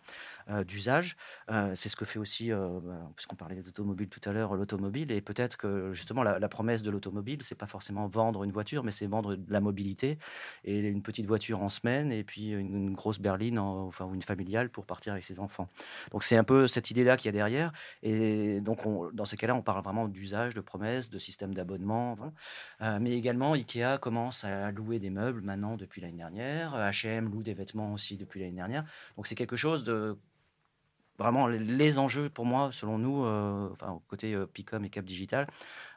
euh, 0.50 0.64
d'usage. 0.64 1.16
Euh, 1.50 1.72
c'est 1.74 1.88
ce 1.88 1.96
que 1.96 2.04
fait 2.04 2.18
aussi, 2.18 2.52
euh, 2.52 2.80
bah, 2.82 3.10
puisqu'on 3.16 3.36
parlait 3.36 3.62
d'automobile 3.62 4.08
tout 4.08 4.20
à 4.28 4.32
l'heure, 4.32 4.54
l'automobile. 4.54 5.12
Et 5.12 5.20
peut-être 5.20 5.56
que 5.56 5.92
justement 5.92 6.22
la, 6.22 6.48
promesse 6.48 6.82
de 6.82 6.90
l'automobile, 6.90 7.42
c'est 7.42 7.54
pas 7.54 7.66
forcément 7.66 8.06
vendre 8.06 8.44
une 8.44 8.50
voiture, 8.50 8.84
mais 8.84 8.90
c'est 8.90 9.06
vendre 9.06 9.34
de 9.34 9.52
la 9.52 9.60
mobilité 9.60 10.18
et 10.64 10.78
une 10.78 11.02
petite 11.02 11.26
voiture 11.26 11.62
en 11.62 11.68
semaine 11.68 12.12
et 12.12 12.22
puis 12.22 12.50
une, 12.50 12.94
grosse 12.94 13.18
berline, 13.18 13.58
en- 13.58 13.86
enfin 13.86 14.04
ou 14.04 14.14
une 14.14 14.22
familiale 14.22 14.70
pour 14.70 14.86
partir 14.86 15.12
avec 15.12 15.24
ses 15.24 15.40
enfants. 15.40 15.68
Donc 16.12 16.22
c'est 16.22 16.36
un 16.36 16.44
peu 16.44 16.66
cette 16.66 16.90
idée-là 16.90 17.16
qu'il 17.16 17.26
y 17.26 17.28
a 17.30 17.32
derrière. 17.32 17.72
Et 18.02 18.60
donc 18.60 18.86
on- 18.86 19.03
dans 19.12 19.24
ces 19.24 19.36
cas-là, 19.36 19.54
on 19.54 19.62
parle 19.62 19.82
vraiment 19.82 20.08
d'usage, 20.08 20.54
de 20.54 20.60
promesse, 20.60 21.10
de 21.10 21.18
système 21.18 21.54
d'abonnement. 21.54 22.16
Euh, 22.82 22.98
mais 23.00 23.12
également, 23.12 23.52
Ikea 23.52 23.98
commence 24.00 24.44
à 24.44 24.70
louer 24.70 24.98
des 24.98 25.10
meubles 25.10 25.42
maintenant 25.42 25.76
depuis 25.76 26.00
l'année 26.00 26.18
dernière. 26.18 26.74
H&M 26.74 27.30
loue 27.30 27.42
des 27.42 27.54
vêtements 27.54 27.92
aussi 27.92 28.16
depuis 28.16 28.40
l'année 28.40 28.56
dernière. 28.56 28.84
Donc 29.16 29.26
c'est 29.26 29.34
quelque 29.34 29.56
chose 29.56 29.84
de 29.84 30.16
vraiment 31.18 31.46
les- 31.46 31.98
enjeux 31.98 32.28
pour 32.28 32.44
moi, 32.44 32.70
selon 32.72 32.98
nous, 32.98 33.24
euh, 33.24 33.68
enfin 33.72 34.00
côté 34.08 34.34
euh, 34.34 34.46
Picom 34.46 34.84
et 34.84 34.90
Cap 34.90 35.04
Digital, 35.04 35.46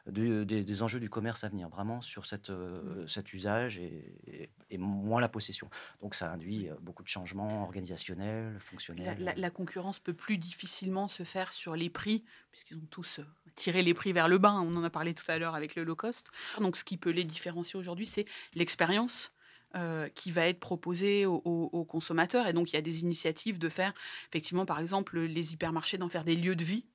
des, 0.06 0.44
des 0.44 0.82
enjeux 0.82 1.00
du 1.00 1.10
commerce 1.10 1.44
à 1.44 1.48
venir, 1.48 1.68
vraiment 1.68 2.00
sur 2.00 2.24
cette, 2.24 2.50
euh, 2.50 3.06
cet 3.06 3.32
usage 3.32 3.78
et, 3.78 4.14
et- 4.26 4.50
et 4.70 4.78
moins 4.78 5.20
la 5.20 5.28
possession. 5.28 5.68
Donc 6.02 6.14
ça 6.14 6.32
induit 6.32 6.68
euh, 6.68 6.74
beaucoup 6.80 7.02
de 7.02 7.08
changements 7.08 7.62
organisationnels, 7.64 8.58
fonctionnels. 8.60 9.16
la- 9.22 9.34
la 9.34 9.50
concurrence 9.50 9.98
peut 9.98 10.14
plus 10.14 10.38
difficilement 10.38 11.08
se 11.08 11.22
faire 11.24 11.52
sur 11.52 11.74
les 11.76 11.90
prix, 11.90 12.24
puisqu'ils 12.52 12.76
ont 12.76 12.86
tous 12.90 13.20
tiré 13.54 13.82
les 13.82 13.94
prix 13.94 14.12
vers 14.12 14.28
le 14.28 14.38
bas. 14.38 14.50
hein. 14.50 14.62
On 14.66 14.76
en 14.76 14.84
a 14.84 14.90
parlé 14.90 15.14
tout 15.14 15.24
à 15.28 15.38
l'heure 15.38 15.54
avec 15.56 15.74
le 15.74 15.82
low 15.82 15.96
cost. 15.96 16.30
Donc, 16.60 16.76
ce 16.76 16.84
qui 16.84 16.96
peut 16.96 17.10
les 17.10 17.24
différencier 17.24 17.76
aujourd'hui, 17.78 18.06
c'est 18.06 18.24
l'expérience. 18.54 19.32
Euh, 19.76 20.08
qui 20.14 20.32
va 20.32 20.48
être 20.48 20.60
proposée 20.60 21.26
aux, 21.26 21.86
consommateurs. 21.86 22.46
Et 22.46 22.54
donc, 22.54 22.72
il 22.72 22.76
y 22.76 22.78
a 22.78 22.82
des 22.82 23.02
initiatives 23.02 23.58
de 23.58 23.68
faire, 23.68 23.92
effectivement, 24.30 24.64
par 24.64 24.80
exemple, 24.80 25.20
les 25.20 25.52
hypermarchés, 25.52 25.98
d'en 25.98 26.08
faire 26.08 26.24
des 26.24 26.36
lieux 26.36 26.56
de 26.56 26.64
vie, 26.64 26.86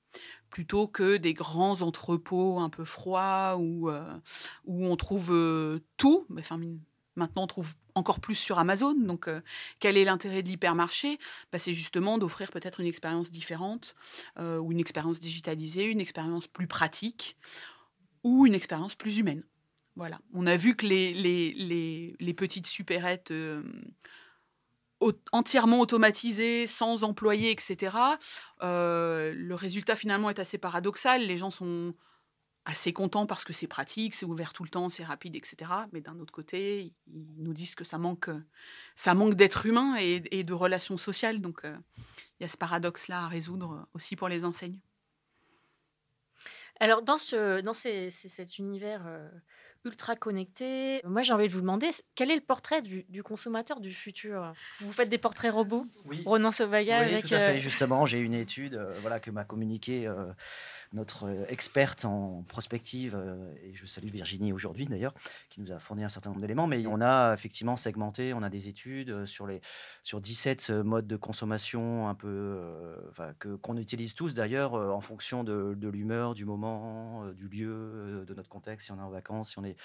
plutôt 0.50 0.88
que 0.88 1.18
des 1.18 1.36
grands 1.36 1.82
entrepôts 1.82 2.60
un 2.60 2.70
peu 2.70 2.84
froids 2.84 3.58
où, 3.60 3.92
euh, 3.92 4.18
où 4.66 4.88
on 4.88 4.96
trouve 4.96 5.30
euh, 5.32 5.82
tout. 5.98 6.26
Maintenant, 7.16 7.44
on 7.44 7.48
trouve 7.48 7.76
encore 7.94 8.20
plus 8.20 8.34
sur 8.34 8.58
Amazon. 8.58 8.96
Donc, 8.96 9.30
quel 9.80 9.96
est 9.96 10.06
l'intérêt 10.06 10.42
de 10.42 10.48
l'hypermarché? 10.48 11.20
Bah, 11.52 11.60
c'est 11.60 11.76
justement 11.76 12.18
d'offrir 12.18 12.50
peut-être 12.50 12.80
une 12.80 12.88
expérience 12.88 13.30
différente 13.30 13.94
ou 14.40 14.72
une 14.72 14.80
expérience 14.80 15.20
digitalisée, 15.20 15.86
une 15.86 16.02
expérience 16.02 16.48
plus 16.48 16.66
pratique 16.66 17.38
ou 18.24 18.48
une 18.48 18.56
expérience 18.56 18.96
plus 18.96 19.20
humaine. 19.20 19.44
Voilà. 19.96 20.20
On 20.34 20.48
a 20.48 20.56
vu 20.56 20.76
que 20.76 20.88
les, 20.88 21.14
les, 21.14 22.16
les, 22.20 22.34
petites 22.34 22.66
supérettes 22.66 23.30
euh, 23.32 23.62
entièrement 25.32 25.80
automatisées, 25.80 26.66
sans 26.66 27.04
employés, 27.04 27.52
etc., 27.52 27.96
euh, 28.62 29.34
le 29.36 29.56
résultat 29.56 29.96
finalement 29.96 30.30
est 30.30 30.40
assez 30.40 30.58
paradoxal. 30.58 31.22
Les 31.22 31.38
gens 31.38 31.52
sont 31.52 31.94
assez 32.66 32.94
contents 32.94 33.26
parce 33.26 33.44
que 33.44 33.54
c'est 33.54 33.68
pratique, 33.68 34.16
c'est 34.16 34.26
ouvert 34.26 34.54
tout 34.54 34.64
le 34.64 34.70
temps, 34.70 34.90
c'est 34.90 35.04
rapide, 35.04 35.36
etc. 35.36 35.70
Mais 35.92 36.02
d'un 36.02 36.20
autre 36.20 36.32
côté, 36.32 36.94
ils 37.08 37.44
nous 37.44 37.54
disent 37.54 37.76
que 37.76 37.84
ça 37.84 37.98
manque, 37.98 38.30
ça 38.96 39.14
manque 39.14 39.36
d'être 39.36 39.66
humain 39.66 39.96
et, 39.98 40.44
de 40.44 40.54
relations 40.54 40.98
sociales. 40.98 41.40
Donc, 41.40 41.66
euh, 41.66 41.78
il 42.40 42.44
y 42.44 42.46
a 42.46 42.48
ce 42.48 42.58
paradoxe-là 42.58 43.26
à 43.26 43.28
résoudre 43.28 43.88
aussi 43.94 44.16
pour 44.16 44.30
les 44.30 44.44
enseignes. 44.44 44.80
Alors, 46.80 47.04
dans, 47.04 47.18
ce, 47.18 47.62
dans 47.62 47.74
ces- 47.74 48.10
cet 48.10 48.58
univers 48.58 49.06
ultra 49.86 50.16
connecté, 50.16 51.02
moi 51.04 51.24
j'ai 51.24 51.34
envie 51.34 51.48
de 51.48 51.54
vous 51.54 51.62
demander 51.62 51.90
quel 52.16 52.32
est 52.32 52.36
le 52.36 52.42
portrait 52.42 52.82
du, 52.82 53.06
du 53.10 53.22
consommateur 53.24 53.80
du 53.82 53.92
futur? 53.94 54.54
Vous 54.80 54.94
faites 54.94 55.10
des 55.10 55.18
portraits 55.18 55.52
robots? 55.52 55.86
Oui. 56.06 56.24
Ronan 56.26 56.52
Sobaga 56.52 57.00
Oui, 57.02 57.06
avec. 57.14 57.26
tout 57.28 57.34
à 57.36 57.40
fait. 57.40 57.56
euh, 57.56 57.58
Justement, 57.58 58.06
j'ai 58.06 58.20
une 58.20 58.34
étude 58.34 58.76
euh, 58.76 58.94
voilà, 59.02 59.20
que 59.20 59.30
m'a 59.32 59.44
communiquée 59.44 60.08
euh, 60.08 60.26
notre 60.94 61.26
euh, 61.26 61.46
experte 61.50 62.06
en 62.06 62.44
prospective, 62.48 63.16
euh, 63.16 63.54
et 63.64 63.74
je 63.74 63.86
salue 63.86 64.10
Virginie 64.10 64.54
aujourd'hui 64.54 64.86
d'ailleurs, 64.86 65.14
qui 65.50 65.60
nous 65.60 65.72
a 65.72 65.80
fourni 65.80 66.04
un 66.04 66.10
certain 66.10 66.30
nombre 66.30 66.42
d'éléments. 66.42 66.68
Mais 66.68 66.86
on 66.88 67.02
a 67.02 67.34
effectivement 67.34 67.76
segmenté, 67.76 68.34
on 68.34 68.44
a 68.44 68.50
des 68.50 68.68
études 68.68 69.10
euh, 69.10 69.26
sur, 69.26 69.48
les, 69.48 69.60
sur 70.04 70.22
17 70.22 70.68
euh, 70.70 70.84
modes 70.84 71.08
de 71.08 71.16
consommation 71.16 72.08
un 72.08 72.16
peu, 72.16 72.60
que, 73.40 73.56
qu'on 73.56 73.78
utilise 73.78 74.14
tous 74.14 74.34
d'ailleurs 74.34 74.74
en 74.74 75.00
fonction 75.00 75.44
de, 75.44 75.88
l'humeur, 75.88 76.34
du 76.34 76.46
moment, 76.46 77.26
du 77.34 77.48
lieu, 77.48 78.24
de 78.28 78.34
notre 78.34 78.50
contexte, 78.50 78.88
si 78.88 78.92
on 78.92 79.00
est 79.00 79.02
en 79.02 79.10
vacances, 79.10 79.52
si 79.52 79.60
on 79.60 79.64
est 79.64 79.76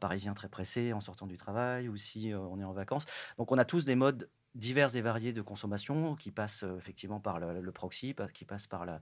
parisien 0.00 0.34
très 0.34 0.48
pressé 0.48 0.92
en 0.92 1.00
sortant 1.00 1.26
du 1.26 1.36
travail 1.36 1.88
ou 1.88 1.96
si 1.96 2.32
on 2.34 2.58
est 2.58 2.64
en 2.64 2.72
vacances. 2.72 3.06
Donc 3.38 3.52
on 3.52 3.58
a 3.58 3.64
tous 3.64 3.84
des 3.84 3.94
modes 3.94 4.28
divers 4.54 4.96
et 4.96 5.00
variés 5.00 5.32
de 5.32 5.42
consommation 5.42 6.16
qui 6.16 6.32
passent 6.32 6.64
effectivement 6.78 7.20
par 7.20 7.38
le, 7.38 7.72
proxy, 7.72 8.14
qui 8.34 8.44
passent 8.44 8.66
par 8.66 8.84
la, 8.84 9.00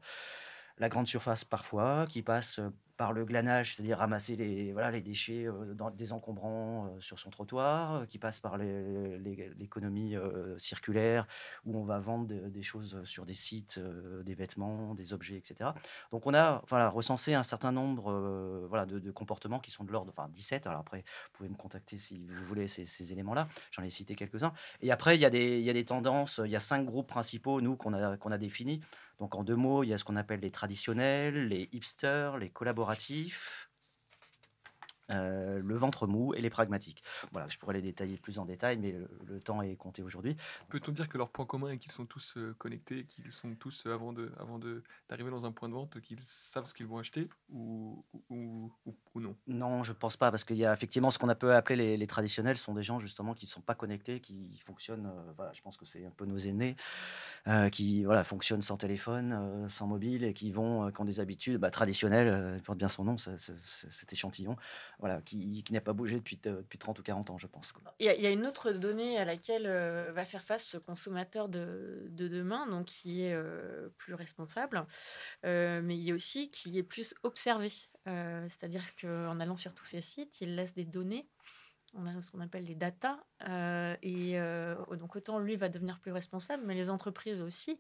la 0.79 0.89
grande 0.89 1.07
surface 1.07 1.45
parfois, 1.45 2.07
qui 2.09 2.23
passent 2.23 2.59
euh, 2.59 2.71
par 2.97 3.13
le 3.13 3.25
glanage, 3.25 3.77
c'est-à-dire 3.77 3.99
ramasser 3.99 4.35
les, 4.35 4.73
voilà, 4.73 4.91
les 4.91 5.01
déchets 5.01 5.47
euh, 5.47 5.73
dans, 5.73 5.91
désencombrants 5.91 6.87
euh, 6.87 7.01
sur 7.01 7.19
son 7.21 7.31
trottoir, 7.31 8.07
qui 8.09 8.19
passe 8.19 8.41
par 8.41 8.59
l'économie 8.59 10.17
circulaire, 10.57 11.27
où 11.65 11.79
on 11.79 11.85
va 11.85 12.01
vendre 12.01 12.27
de- 12.27 12.49
des 12.49 12.63
choses 12.63 13.03
sur 13.05 13.25
des 13.25 13.35
sites, 13.35 13.79
des 14.25 14.35
vêtements, 14.35 14.95
des 14.95 15.13
objets, 15.13 15.37
etc. 15.37 15.71
Donc 16.11 16.27
on 16.27 16.35
a 16.35 16.63
voilà, 16.69 16.89
recensé 16.89 17.35
un 17.35 17.43
certain 17.43 17.71
nombre 17.71 18.67
voilà, 18.69 18.85
de, 18.87 19.11
comportements 19.11 19.61
qui 19.61 19.71
sont 19.71 19.85
de 19.85 19.93
l'ordre, 19.93 20.13
enfin 20.17 20.29
17, 20.29 20.67
alors 20.67 20.81
après 20.81 20.99
vous 20.99 21.31
pouvez 21.33 21.49
me 21.49 21.55
contacter 21.57 21.99
si 21.99 22.27
vous 22.27 22.45
voulez 22.47 22.67
ces, 22.69 23.13
éléments-là, 23.13 23.49
j'en 23.71 23.83
ai 23.83 23.91
cité 23.91 24.15
quelques-uns. 24.15 24.53
Et 24.81 24.91
après, 24.91 25.17
il 25.17 25.21
y, 25.21 25.25
a 25.25 25.31
des, 25.31 25.61
y 25.61 25.71
a 25.71 25.73
des 25.73 25.85
tendances, 25.85 26.41
il 26.45 26.51
y 26.51 26.57
a 26.57 26.61
cinq 26.61 26.85
groupes 26.85 27.09
principaux, 27.09 27.61
nous, 27.61 27.77
qu'on 27.77 27.93
a, 27.93 28.17
qu'on 28.17 28.33
a 28.33 28.39
définis. 28.39 28.81
Donc, 29.19 29.35
en 29.35 29.43
deux 29.45 29.57
mots, 29.57 29.83
il 29.83 29.89
y 29.89 29.93
a 29.93 29.99
ce 29.99 30.05
qu'on 30.05 30.17
appelle 30.17 30.41
les 30.41 30.51
traditionnels, 30.51 31.49
les 31.49 31.69
hipsters, 31.73 32.39
les 32.39 32.51
collaboratifs, 32.51 33.68
euh, 35.11 35.61
le 35.65 35.75
ventre 35.77 36.07
mou 36.07 36.35
et 36.35 36.41
les 36.41 36.51
pragmatiques. 36.51 37.03
Voilà, 37.33 37.49
je 37.49 37.59
pourrais 37.59 37.75
les 37.75 37.83
détailler 37.83 38.17
plus 38.17 38.39
en 38.39 38.45
détail, 38.45 38.79
mais 38.79 38.93
le, 38.93 39.09
le 39.27 39.41
temps 39.41 39.63
est 39.63 39.77
compté 39.77 40.03
aujourd'hui. 40.03 40.37
Peut-on 40.69 40.93
dire 40.93 41.09
que 41.09 41.19
leur 41.19 41.31
point 41.31 41.47
commun 41.47 41.71
est 41.71 41.79
qu'ils 41.79 41.93
sont 41.93 42.07
tous 42.07 42.35
euh, 42.37 42.55
connectés, 42.59 43.05
qu'ils 43.05 43.33
sont 43.33 43.55
tous, 43.55 43.87
euh, 43.87 43.95
avant 43.95 44.13
de, 44.13 44.33
avant 44.39 44.59
de, 44.59 44.83
d'arriver 45.09 45.31
dans 45.31 45.47
un 45.47 45.53
point 45.53 45.69
de 45.69 45.75
vente, 45.75 46.01
qu'ils 46.01 46.21
savent 46.21 46.67
ce 46.67 46.75
qu'ils 46.75 46.87
vont 46.87 46.99
acheter 46.99 47.29
ou, 47.51 48.05
ou, 48.31 48.71
ou, 48.87 48.95
ou 49.15 49.21
non? 49.21 49.35
Non, 49.47 49.83
je 49.83 49.93
pense 49.93 50.17
pas, 50.17 50.31
parce 50.31 50.45
qu'il 50.45 50.57
y 50.57 50.65
a 50.67 50.73
effectivement 50.73 51.11
ce 51.11 51.19
qu'on 51.19 51.29
a 51.29 51.35
peut 51.35 51.55
appeler 51.55 51.77
les, 51.77 51.97
les 51.97 52.07
traditionnels, 52.07 52.57
sont 52.59 52.75
des 52.75 52.83
gens 52.83 52.99
justement 52.99 53.35
qui 53.35 53.47
ne 53.47 53.51
sont 53.51 53.61
pas 53.63 53.75
connectés, 53.75 54.21
qui 54.21 54.59
fonctionnent, 54.65 55.11
voilà, 55.37 55.53
je 55.53 55.63
pense 55.63 55.77
que 55.77 55.85
c'est 55.85 56.05
un 56.05 56.11
peu 56.11 56.27
nos 56.27 56.39
aînés, 56.39 56.77
qui 57.73 58.05
voilà, 58.05 58.25
fonctionnent 58.25 58.63
sans 58.63 58.77
téléphone, 58.77 59.67
sans 59.69 59.87
mobile, 59.87 60.25
et 60.25 60.33
qui 60.33 60.51
vont, 60.53 60.91
qui 60.91 61.01
ont 61.01 61.05
des 61.05 61.21
habitudes 61.21 61.57
bah, 61.59 61.71
traditionnelles, 61.71 62.61
porte 62.63 62.79
bien 62.79 62.89
son 62.89 63.05
nom, 63.05 63.17
ce- 63.17 63.37
ce- 63.39 63.53
ce- 63.65 63.91
cet 63.91 64.13
échantillon, 64.13 64.57
voilà, 64.99 65.21
qui, 65.23 65.63
qui 65.63 65.73
n'a 65.73 65.81
pas 65.81 65.93
bougé 65.93 66.17
depuis, 66.17 66.39
euh, 66.47 66.57
depuis 66.57 66.79
30 66.79 66.99
ou 66.99 67.03
40 67.03 67.31
ans, 67.31 67.39
je 67.39 67.47
pense. 67.47 67.73
Il 68.01 68.07
y, 68.07 68.09
a- 68.09 68.15
il 68.17 68.21
y 68.23 68.27
a 68.27 68.31
une 68.31 68.47
autre 68.47 68.73
donnée 68.73 69.17
à 69.19 69.25
laquelle 69.25 69.67
euh, 69.67 70.11
va 70.13 70.25
faire 70.25 70.43
face 70.43 70.65
ce 70.65 70.77
consommateur 70.77 71.49
de, 71.49 72.07
de 72.11 72.27
demain, 72.29 72.67
donc 72.67 72.87
qui 72.87 73.23
est 73.23 73.33
euh, 73.33 73.89
plus 73.97 74.15
responsable, 74.15 74.85
mais 75.45 75.97
il 75.97 76.03
y 76.03 76.11
a 76.11 76.15
aussi 76.15 76.51
qui 76.51 76.77
est 76.79 76.83
plus 76.83 77.15
observé. 77.23 77.71
C'est-à-dire 78.07 78.83
qu'en 79.01 79.39
allant 79.39 79.57
sur 79.57 79.75
tous 79.75 79.85
ces 79.85 80.01
sites, 80.01 80.41
il 80.41 80.57
laisse 80.57 80.75
des 80.75 80.85
données. 80.85 81.29
On 81.95 82.05
a 82.07 82.21
ce 82.21 82.31
qu'on 82.31 82.41
appelle 82.41 82.65
les 82.65 82.75
data. 82.75 83.19
et 84.03 84.39
donc 84.99 85.17
autant 85.17 85.39
lui 85.39 85.57
va 85.57 85.69
devenir 85.69 86.01
plus 86.01 86.13
responsable, 86.13 86.63
mais 86.67 86.75
les 86.75 86.91
entreprises 86.91 87.41
aussi 87.41 87.79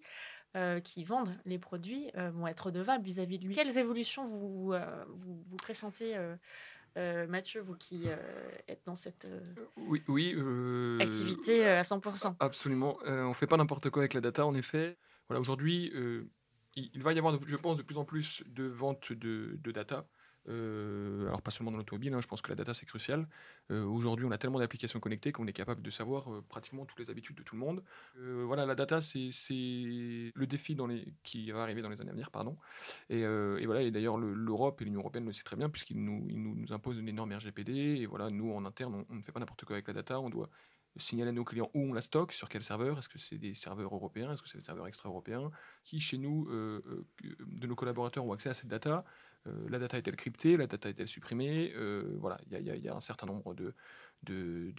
qui 0.85 1.04
vendent 1.04 1.35
les 1.44 1.59
produits 1.59 2.11
vont 2.14 2.46
être 2.46 2.66
redevables 2.66 3.04
vis-à-vis 3.04 3.38
de 3.38 3.46
lui. 3.46 3.54
Quelles 3.54 3.76
évolutions 3.78 4.24
vous, 4.26 4.72
vous, 5.09 5.44
vous 5.46 5.57
pressentez 5.57 6.16
Mathieu, 7.28 7.61
vous 7.61 7.74
qui 7.74 8.04
euh, 8.06 8.16
êtes 8.66 8.82
dans 8.84 8.94
cette 8.94 9.26
euh, 9.26 9.40
Oui, 9.76 10.02
oui. 10.08 10.34
euh, 10.37 10.98
activité 11.00 11.66
euh, 11.66 11.78
à 11.78 11.82
100%. 11.82 12.37
Absolument. 12.40 12.98
Euh, 13.06 13.24
on 13.24 13.34
fait 13.34 13.46
pas 13.46 13.56
n'importe 13.56 13.90
quoi 13.90 14.02
avec 14.02 14.14
la 14.14 14.20
data, 14.20 14.46
en 14.46 14.54
effet. 14.54 14.96
Voilà, 15.28 15.40
aujourd'hui, 15.40 15.90
euh, 15.94 16.30
il, 16.74 17.02
va 17.02 17.12
y 17.12 17.18
avoir, 17.18 17.38
je 17.46 17.56
pense, 17.56 17.76
de 17.76 17.82
plus 17.82 17.98
en 17.98 18.04
plus 18.04 18.42
de 18.46 18.64
ventes 18.64 19.12
de, 19.12 19.58
de 19.62 19.70
data. 19.70 20.06
Euh, 20.48 21.26
alors 21.26 21.42
pas 21.42 21.50
seulement 21.50 21.70
dans 21.70 21.76
l'automobile, 21.76 22.14
hein, 22.14 22.20
je 22.20 22.26
pense 22.26 22.40
que 22.40 22.48
la 22.48 22.54
data 22.54 22.72
c'est 22.72 22.87
crucial. 22.87 23.28
Euh, 23.70 23.84
aujourd'hui, 23.84 24.24
on 24.24 24.30
a 24.30 24.38
tellement 24.38 24.58
d'applications 24.58 25.00
connectées 25.00 25.32
qu'on 25.32 25.46
est 25.46 25.52
capable 25.52 25.82
de 25.82 25.90
savoir 25.90 26.32
euh, 26.32 26.42
pratiquement 26.48 26.87
toutes 26.87 26.98
les 26.98 27.11
habitudes 27.11 27.37
de 27.37 27.42
tout 27.42 27.54
le 27.54 27.61
monde. 27.61 27.82
Voilà, 28.16 28.66
la 28.66 28.74
data 28.74 29.00
c'est 29.00 29.30
le 29.50 30.46
défi 30.46 30.76
qui 31.22 31.50
va 31.50 31.62
arriver 31.62 31.82
dans 31.82 31.88
les 31.88 32.00
années 32.00 32.11
à 32.11 32.12
venir, 32.12 32.30
pardon. 32.30 32.56
Et, 33.11 33.24
voilà, 33.66 33.82
et 33.82 33.90
d'ailleurs 33.90 34.16
le- 34.16 34.34
l'Europe 34.34 34.80
et 34.80 34.84
l'Union 34.84 35.00
européenne 35.00 35.24
le 35.24 35.32
sait 35.32 35.42
très 35.44 35.56
bien 35.56 35.68
puisqu'ils 35.68 36.02
nous, 36.02 36.64
imposent 36.70 36.98
une 36.98 37.08
énorme 37.08 37.32
RGPD. 37.32 37.72
Et 37.72 38.06
voilà, 38.06 38.30
nous 38.30 38.52
en 38.52 38.64
interne, 38.64 39.04
on, 39.08 39.14
ne 39.14 39.22
fait 39.22 39.32
pas 39.32 39.40
n'importe 39.40 39.64
quoi 39.64 39.76
avec 39.76 39.87
la 39.88 39.94
data, 39.94 40.20
on 40.20 40.30
doit 40.30 40.50
signaler 40.96 41.28
à 41.28 41.32
nos 41.32 41.44
clients 41.44 41.70
où 41.74 41.82
on 41.84 41.92
la 41.92 42.00
stocke, 42.00 42.32
sur 42.32 42.48
quel 42.48 42.64
serveur, 42.64 42.98
est-ce 42.98 43.08
que 43.08 43.18
c'est 43.18 43.38
des 43.38 43.54
serveurs 43.54 43.94
européens, 43.94 44.32
est-ce 44.32 44.42
que 44.42 44.48
c'est 44.48 44.58
des 44.58 44.64
serveurs 44.64 44.87
extra-européens, 44.88 45.50
qui 45.84 46.00
chez 46.00 46.18
nous, 46.18 46.48
de 46.50 47.66
nos 47.66 47.76
collaborateurs, 47.76 48.24
ont 48.24 48.32
accès 48.32 48.48
à 48.48 48.54
cette 48.54 48.68
data, 48.68 49.04
la 49.68 49.79
data 49.79 49.98
est-elle 49.98 50.16
cryptée, 50.16 50.57
la 50.57 50.66
data 50.66 50.88
est-elle 50.88 51.09
supprimée, 51.09 51.72
Euh, 51.74 52.16
voilà, 52.18 52.38
il 52.51 52.62
y 52.62 52.88
a- 52.88 52.94
un 52.94 53.01
certain 53.01 53.27
nombre 53.27 53.55
de, 53.55 53.74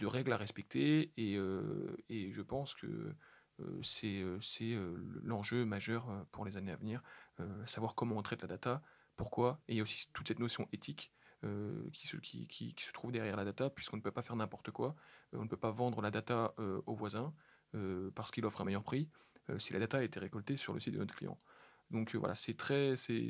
règles 0.06 0.32
à 0.32 0.36
respecter, 0.36 1.12
et, 1.16 1.36
euh, 1.36 1.96
je 2.08 2.42
pense 2.42 2.74
que 2.74 3.14
euh, 3.60 3.82
c'est 3.82 4.22
euh, 4.22 4.38
euh, 4.62 4.96
l'enjeu 5.22 5.64
majeur 5.64 6.08
euh, 6.08 6.22
pour 6.32 6.44
les 6.44 6.56
années 6.56 6.72
à 6.72 6.76
venir, 6.76 7.02
euh, 7.40 7.66
savoir 7.66 7.94
comment 7.94 8.16
on 8.16 8.22
traite 8.22 8.42
la 8.42 8.48
data, 8.48 8.82
pourquoi, 9.16 9.60
et 9.68 9.74
il 9.74 9.76
y 9.76 9.80
a 9.80 9.82
aussi 9.82 10.08
toute 10.12 10.28
cette 10.28 10.38
notion 10.38 10.68
éthique 10.72 11.12
euh, 11.44 11.88
qui, 11.92 12.06
se, 12.06 12.92
trouve 12.92 13.12
derrière 13.12 13.36
la 13.36 13.44
data, 13.44 13.70
puisqu'on 13.70 13.96
ne 13.96 14.02
peut 14.02 14.10
pas 14.10 14.22
faire 14.22 14.36
n'importe 14.36 14.70
quoi. 14.70 14.94
Euh, 15.34 15.38
on 15.38 15.44
ne 15.44 15.48
peut 15.48 15.56
pas 15.56 15.70
vendre 15.70 16.02
la 16.02 16.10
data 16.10 16.54
euh, 16.58 16.82
au 16.86 16.94
voisin 16.94 17.34
euh, 17.74 18.10
parce 18.14 18.30
qu'il 18.30 18.44
offre 18.44 18.60
un 18.60 18.64
meilleur 18.64 18.84
prix 18.84 19.08
euh, 19.48 19.58
si 19.58 19.72
la 19.72 19.78
data 19.78 19.98
a 19.98 20.02
été 20.02 20.20
récoltée 20.20 20.56
sur 20.56 20.72
le 20.74 20.80
site 20.80 20.94
de 20.94 20.98
notre 20.98 21.14
client. 21.14 21.38
Donc 21.90 22.14
voilà, 22.14 22.34
c'est 22.34 22.54
très, 22.54 22.94
c'est, 22.96 23.28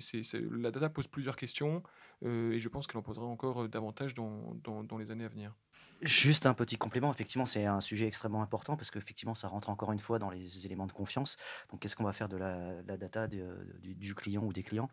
la 0.50 0.70
data 0.70 0.90
pose 0.90 1.06
plusieurs 1.06 1.36
questions 1.36 1.82
euh, 2.24 2.52
et 2.52 2.60
je 2.60 2.68
pense 2.68 2.86
qu'elle 2.86 2.98
en 2.98 3.02
posera 3.02 3.24
encore 3.24 3.62
euh, 3.62 3.68
davantage 3.68 4.14
dans, 4.14 4.54
dans- 4.62 4.98
les 4.98 5.10
années 5.10 5.24
à 5.24 5.28
venir. 5.28 5.54
Juste 6.02 6.46
un 6.46 6.54
petit 6.54 6.76
complément, 6.76 7.10
effectivement, 7.10 7.46
c'est 7.46 7.64
un 7.64 7.80
sujet 7.80 8.06
extrêmement 8.06 8.42
important 8.42 8.76
parce 8.76 8.90
qu'effectivement, 8.90 9.34
ça 9.34 9.48
rentre 9.48 9.70
encore 9.70 9.92
une 9.92 9.98
fois 9.98 10.18
dans 10.18 10.30
les 10.30 10.66
éléments 10.66 10.86
de 10.86 10.92
confiance. 10.92 11.36
Donc, 11.70 11.80
qu'est-ce 11.80 11.96
qu'on 11.96 12.04
va 12.04 12.12
faire 12.12 12.28
de 12.28 12.36
la, 12.36 12.82
data 12.82 13.26
du, 13.26 13.42
du 13.82 14.14
client 14.14 14.42
ou 14.42 14.52
des 14.52 14.62
clients? 14.62 14.88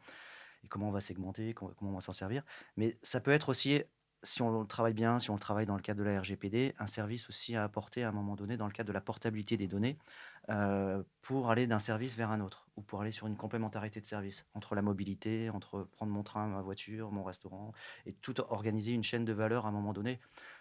Et 0.64 0.68
comment 0.68 0.90
on 0.90 0.92
va 0.92 1.02
segmenter, 1.02 1.54
comment 1.54 1.76
on 1.82 1.94
va 1.94 2.02
s'en 2.02 2.14
servir? 2.14 2.44
Mais 2.76 2.98
ça 3.04 3.20
peut 3.20 3.32
être 3.32 3.50
aussi, 3.50 3.82
si 4.24 4.42
on 4.42 4.60
le 4.60 4.66
travaille 4.66 4.94
bien, 4.94 5.20
si 5.20 5.30
on 5.30 5.36
le 5.36 5.40
travaille 5.40 5.66
dans 5.66 5.76
le 5.76 5.82
cadre 5.82 6.00
de 6.00 6.06
la 6.06 6.20
RGPD, 6.20 6.74
un 6.80 6.88
service 6.88 7.30
aussi 7.30 7.56
à 7.56 7.64
apporter 7.64 8.04
à 8.04 8.10
un 8.10 8.12
moment 8.12 8.36
donné 8.36 8.58
dans 8.58 8.66
le 8.66 8.72
cadre 8.72 8.88
de 8.88 8.94
la 8.94 9.02
portabilité 9.02 9.58
des 9.58 9.68
données 9.68 9.98
euh, 10.50 11.04
pour 11.22 11.52
aller 11.52 11.68
d'un 11.68 11.80
service 11.80 12.16
vers 12.16 12.32
un 12.32 12.42
autre 12.42 12.68
ou 12.78 12.82
pour 12.82 13.02
aller 13.02 13.12
sur 13.12 13.28
une 13.28 13.36
complémentarité 13.36 14.00
de 14.00 14.06
service 14.06 14.46
entre 14.54 14.76
la 14.76 14.82
mobilité, 14.82 15.50
entre 15.50 15.84
prendre 15.92 16.12
mon 16.12 16.24
train, 16.24 16.48
ma 16.48 16.62
voiture, 16.62 17.12
mon 17.12 17.24
restaurant 17.24 17.74
et 18.06 18.14
tout 18.14 18.40
organiser 18.42 18.94
une 18.94 19.04
chaîne 19.04 19.26
de 19.26 19.34
valeur 19.34 19.66
à 19.66 19.70
un 19.70 19.72
moment 19.74 19.94
donné 19.94 20.20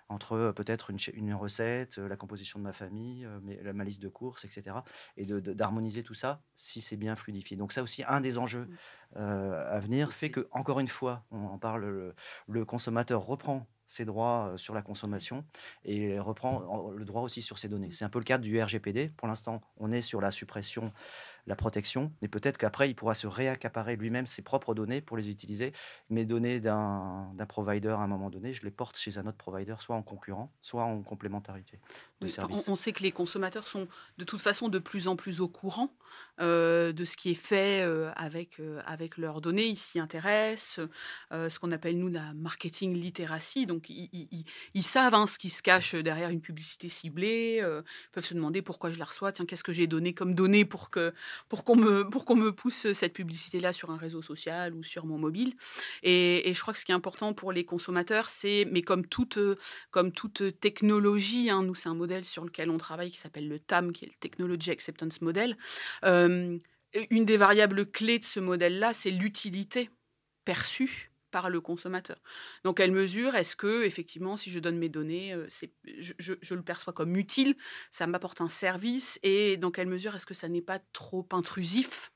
entre 0.09 0.53
peut-être 0.55 0.91
une, 0.91 0.99
une 1.15 1.35
recette, 1.35 1.99
la 1.99 2.17
composition 2.17 2.59
de 2.59 2.65
ma 2.65 2.73
famille, 2.73 3.27
la- 3.63 3.73
ma 3.73 3.85
liste 3.85 4.03
de 4.03 4.09
courses, 4.09 4.45
etc. 4.45 4.77
Et 5.17 5.25
d'harmoniser 5.27 6.03
tout 6.03 6.15
ça 6.15 6.41
si 6.55 6.81
c'est 6.81 6.97
bien 6.97 7.17
fluidifié. 7.17 7.57
Donc 7.57 7.73
ça 7.73 7.83
aussi, 7.83 8.05
un 8.07 8.21
des 8.21 8.39
enjeux 8.39 8.69
euh, 9.17 9.75
à 9.75 9.81
venir, 9.81 10.13
c'est 10.13 10.31
que, 10.31 10.47
encore 10.51 10.81
une 10.81 10.89
fois, 10.89 11.25
on 11.31 11.47
en 11.47 11.59
parle, 11.59 11.85
le, 11.87 12.15
le 12.49 12.65
consommateur 12.65 13.25
reprend 13.25 13.67
ses 13.89 14.05
droits 14.05 14.53
sur 14.57 14.75
la 14.75 14.83
consommation 14.83 15.45
et 15.85 16.19
reprend 16.19 16.57
en- 16.69 16.91
le 16.91 17.05
droit 17.05 17.23
aussi 17.23 17.41
sur 17.41 17.57
ses 17.59 17.69
données. 17.69 17.93
C'est 17.93 18.05
un 18.05 18.09
peu 18.09 18.19
le 18.19 18.25
cadre 18.25 18.43
du 18.43 18.61
RGPD. 18.61 19.11
Pour 19.17 19.29
l'instant, 19.29 19.61
on 19.77 19.93
est 19.93 20.03
sur 20.03 20.21
la 20.21 20.33
suppression, 20.33 20.93
la 21.47 21.57
protection, 21.57 22.13
mais 22.23 22.29
peut-être 22.29 22.59
qu'après, 22.59 22.89
il 22.91 22.95
pourra 22.95 23.15
se 23.15 23.27
réaccaparer 23.27 23.97
lui-même 23.97 24.27
ses 24.27 24.43
propres 24.43 24.75
données 24.75 25.01
pour 25.01 25.17
les 25.17 25.31
utiliser. 25.31 25.73
Mes 26.11 26.25
données 26.25 26.61
d'un 26.61 27.33
provider 27.49 27.89
à 27.91 27.99
un 27.99 28.07
moment 28.07 28.31
donné, 28.31 28.53
je 28.53 28.63
les 28.65 28.71
porte 28.71 28.97
chez 28.99 29.19
un 29.19 29.27
autre 29.27 29.37
provider, 29.37 29.75
soit 29.79 29.97
en 29.97 30.03
concurrent, 30.03 30.53
soit 30.61 30.83
en 30.85 31.03
complémentarité 31.03 31.81
de 32.21 32.27
Oui, 32.27 32.33
service. 32.33 32.69
On, 32.69 32.73
on 32.73 32.77
sait 32.77 32.93
que 32.93 33.03
les 33.03 33.13
consommateurs 33.13 33.67
sont 33.69 33.87
de 34.19 34.25
toute 34.25 34.41
façon 34.41 34.69
de 34.69 34.79
plus 34.79 35.07
en 35.09 35.17
plus 35.17 35.41
au 35.41 35.49
courant 35.49 35.95
euh, 36.41 36.93
de 36.93 37.05
ce 37.05 37.17
qui 37.17 37.31
est 37.31 37.35
fait 37.35 37.83
euh, 37.85 38.11
avec, 38.17 38.59
euh, 38.59 38.81
avec 38.87 39.17
leurs 39.17 39.41
données. 39.41 39.67
Ils 39.67 39.77
s'y 39.77 39.99
intéressent, 40.01 40.81
ce 41.31 41.59
qu'on 41.59 41.73
appelle 41.73 41.99
nous 41.99 42.09
la 42.09 42.33
marketing 42.35 42.95
literacy. 42.95 43.67
Donc 43.67 43.89
ils, 43.91 44.09
ils- 44.13 44.29
ils- 44.33 44.45
ils 44.75 44.83
savent 44.83 45.15
hein, 45.15 45.27
ce 45.27 45.39
qui 45.39 45.51
se 45.51 45.63
cache 45.63 45.95
derrière 45.95 46.31
une 46.31 46.41
publicité 46.41 46.89
ciblée. 46.89 47.59
ils 47.63 48.11
peuvent 48.13 48.25
se 48.25 48.35
demander 48.35 48.63
pourquoi 48.63 48.91
je 48.91 48.99
la 48.99 49.05
reçois. 49.05 49.33
Tiens, 49.33 49.47
qu'est-ce 49.47 49.65
que 49.65 49.73
j'ai 49.73 49.87
donné 49.87 50.15
comme 50.15 50.35
données 50.35 50.65
pour 50.65 50.91
que 50.91 51.15
pour 51.49 51.65
qu'on 51.65 51.77
me 51.77 52.09
pour 52.09 52.25
qu'on 52.25 52.37
me 52.37 52.53
pousse 52.53 52.93
cette 52.93 53.13
publicité 53.13 53.61
là 53.61 53.73
sur 53.73 53.91
un 53.91 53.97
réseau 53.97 54.23
social 54.23 54.75
ou 54.75 54.83
sur 54.83 55.07
mon 55.07 55.19
mobile. 55.19 55.55
Et, 56.03 56.53
je 56.55 56.61
crois 56.61 56.73
que 56.73 56.81
ce 56.81 56.85
qui 56.85 56.93
est 56.93 56.95
important 56.95 57.35
pour 57.35 57.53
les 57.53 57.65
consommateurs, 57.65 58.29
c'est 58.29 58.67
mais 58.71 58.83
comme 58.83 59.07
toute 59.07 59.39
comme 59.91 60.13
toute 60.13 60.61
technologie, 60.61 61.51
hein, 61.51 61.63
nous 61.63 61.75
c'est 61.75 61.89
un 61.89 61.95
modèle 61.95 62.25
sur 62.25 62.45
lequel 62.45 62.71
on 62.71 62.79
travaille 62.79 63.11
qui 63.11 63.19
s'appelle 63.19 63.49
le 63.49 63.59
TAM, 63.59 63.93
qui 63.93 64.05
est 64.05 64.09
le 64.09 64.15
Technology 64.15 64.71
Acceptance 64.71 65.21
Model. 65.21 65.57
Euh, 66.05 66.59
une 67.11 67.25
des 67.25 67.37
variables 67.37 67.91
clés 67.91 68.19
de 68.19 68.25
ce 68.25 68.41
modèle-là, 68.41 68.93
c'est 68.93 69.11
l'utilité 69.11 69.91
perçue 70.45 71.11
par 71.31 71.51
le 71.51 71.61
consommateur. 71.61 72.17
Donc, 72.65 72.81
elle 72.81 72.93
mesure 72.93 73.35
est-ce 73.35 73.57
que, 73.57 73.85
effectivement, 73.85 74.37
si 74.37 74.51
je 74.51 74.61
donne 74.61 74.79
mes 74.79 74.89
données, 74.89 75.35
euh, 75.35 75.47
c'est, 75.49 75.73
je, 75.99 76.55
le 76.55 76.63
perçois 76.63 76.93
comme 76.93 77.17
utile, 77.17 77.57
ça 77.91 78.07
m'apporte 78.07 78.41
un 78.41 78.49
service, 78.49 79.19
et 79.23 79.57
dans 79.57 79.71
quelle 79.71 79.89
mesure 79.89 80.15
est-ce 80.15 80.27
que 80.27 80.35
ça 80.35 80.49
n'est 80.49 80.63
pas 80.63 80.81
trop 80.93 81.27
intrusif 81.33 82.13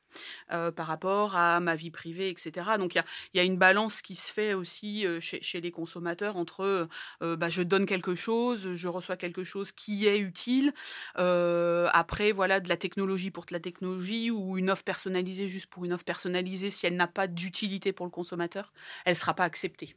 euh, 0.52 0.70
par 0.70 0.86
rapport 0.86 1.36
à 1.36 1.60
ma 1.60 1.76
vie 1.76 1.90
privée, 1.90 2.28
etc. 2.28 2.66
Donc, 2.78 2.94
il 2.94 3.02
y 3.34 3.40
a, 3.40 3.44
une 3.44 3.56
balance 3.56 4.02
qui 4.02 4.16
se 4.16 4.32
fait 4.32 4.54
aussi 4.54 5.06
euh, 5.06 5.20
chez, 5.20 5.60
les 5.60 5.70
consommateurs 5.70 6.36
entre 6.36 6.88
euh, 7.22 7.36
bah, 7.36 7.48
je 7.48 7.62
donne 7.62 7.86
quelque 7.86 8.14
chose, 8.14 8.74
je 8.74 8.88
reçois 8.88 9.16
quelque 9.16 9.44
chose 9.44 9.72
qui 9.72 10.06
est 10.06 10.18
utile. 10.18 10.72
Après, 11.16 12.32
voilà, 12.32 12.60
de 12.60 12.68
la 12.68 12.76
technologie 12.76 13.30
pour 13.30 13.44
de 13.44 13.52
la 13.52 13.60
technologie 13.60 14.30
ou 14.30 14.58
une 14.58 14.70
offre 14.70 14.84
personnalisée 14.84 15.48
juste 15.48 15.66
pour 15.66 15.84
une 15.84 15.92
offre 15.92 16.04
personnalisée, 16.04 16.70
si 16.70 16.86
elle 16.86 16.96
n'a 16.96 17.06
pas 17.06 17.26
d'utilité 17.26 17.92
pour 17.92 18.06
le 18.06 18.10
consommateur, 18.10 18.72
elle 19.04 19.12
ne 19.12 19.18
sera 19.18 19.34
pas 19.34 19.44
acceptée. 19.44 19.96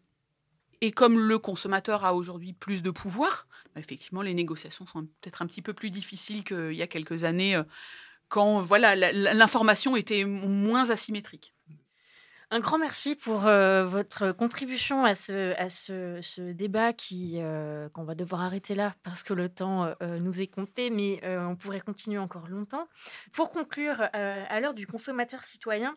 Et 0.82 0.92
comme 0.92 1.18
le 1.18 1.40
consommateur 1.40 2.04
a 2.04 2.14
aujourd'hui 2.14 2.52
plus 2.52 2.82
de 2.82 2.92
pouvoir, 2.92 3.48
bah, 3.74 3.80
effectivement, 3.80 4.22
les 4.22 4.34
négociations 4.34 4.86
sont 4.86 5.06
peut-être 5.22 5.42
un 5.42 5.48
petit 5.48 5.62
peu 5.62 5.74
plus 5.74 5.92
difficiles 5.92 6.44
qu'il 6.44 6.74
y 6.74 6.82
a 6.82 6.88
quelques 6.88 7.24
années, 7.24 7.62
quand 8.34 8.62
voilà, 8.62 8.96
l'information 8.96 9.96
était 9.96 10.24
moins 10.26 10.90
asymétrique. 10.90 11.54
Un 12.50 12.60
grand 12.62 12.80
merci 12.80 13.16
pour 13.16 13.46
euh, 13.46 13.86
votre 13.86 14.32
contribution 14.32 15.06
à 15.06 15.14
ce, 15.14 15.54
à 15.60 15.70
ce, 15.70 16.52
débat 16.52 16.94
qui 16.94 17.36
euh, 17.38 17.90
qu'on 17.90 18.04
va 18.04 18.16
devoir 18.16 18.42
arrêter 18.42 18.74
là 18.74 18.96
parce 19.04 19.22
que 19.22 19.36
le 19.36 19.50
temps 19.50 19.86
euh, 20.02 20.18
nous 20.18 20.42
est 20.42 20.48
compté, 20.48 20.90
mais 20.90 21.22
on 21.28 21.56
pourrait 21.56 21.80
continuer 21.80 22.18
encore 22.18 22.48
longtemps. 22.48 22.88
Pour 23.34 23.52
conclure, 23.52 24.02
à 24.14 24.60
l'heure 24.60 24.74
du 24.74 24.88
consommateur 24.88 25.44
citoyen, 25.44 25.96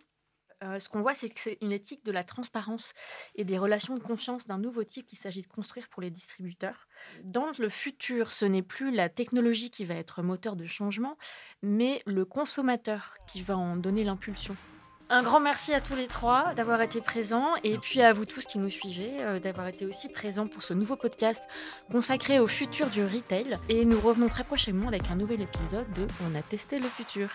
euh, 0.63 0.79
ce 0.79 0.89
qu'on 0.89 1.03
voit, 1.03 1.15
c'est 1.15 1.29
que 1.29 1.39
c'est 1.39 1.59
une 1.61 1.73
éthique 1.73 2.05
de 2.05 2.13
la 2.13 2.25
transparence 2.25 2.93
et 3.35 3.45
des 3.45 3.59
relations 3.59 3.95
de 3.95 4.03
confiance 4.03 4.47
d'un 4.47 4.59
nouveau 4.59 4.85
type 4.85 5.07
qu'il 5.07 5.19
s'agit 5.19 5.43
de 5.43 5.47
construire 5.47 5.89
pour 5.89 6.03
les 6.03 6.11
distributeurs. 6.11 6.89
Dans 7.25 7.51
le 7.59 7.69
futur, 7.69 8.33
ce 8.33 8.45
n'est 8.45 8.63
plus 8.63 8.91
la 8.91 9.09
technologie 9.09 9.71
qui 9.71 9.85
va 9.85 9.95
être 9.95 10.23
moteur 10.23 10.57
de 10.57 10.67
changement, 10.67 11.17
mais 11.63 12.03
le 12.07 12.25
consommateur 12.25 13.15
qui 13.27 13.43
va 13.43 13.57
en 13.57 13.77
donner 13.77 14.05
l'impulsion. 14.05 14.57
Un 15.09 15.23
grand 15.23 15.39
merci 15.39 15.73
à 15.73 15.81
tous 15.81 15.95
les 15.95 16.09
trois 16.09 16.53
d'avoir 16.55 16.83
été 16.83 17.01
présents 17.01 17.55
et 17.63 17.79
puis 17.79 18.03
à 18.03 18.13
vous 18.13 18.25
tous 18.25 18.45
qui 18.45 18.59
nous 18.59 18.69
suivez 18.69 19.13
euh, 19.21 19.39
d'avoir 19.39 19.69
été 19.69 19.87
aussi 19.87 20.09
présents 20.09 20.47
pour 20.47 20.65
ce 20.65 20.75
nouveau 20.75 20.97
podcast 20.97 21.45
consacré 21.93 22.41
au 22.41 22.49
futur 22.49 22.89
du 22.89 23.05
retail. 23.05 23.57
Et 23.69 23.85
nous 23.85 24.01
revenons 24.01 24.29
très 24.29 24.43
prochainement 24.43 24.89
avec 24.89 25.09
un 25.11 25.15
nouvel 25.15 25.43
épisode 25.43 25.91
de 25.93 26.09
On 26.29 26.35
a 26.35 26.43
testé 26.43 26.81
le 26.81 26.89
futur. 26.89 27.29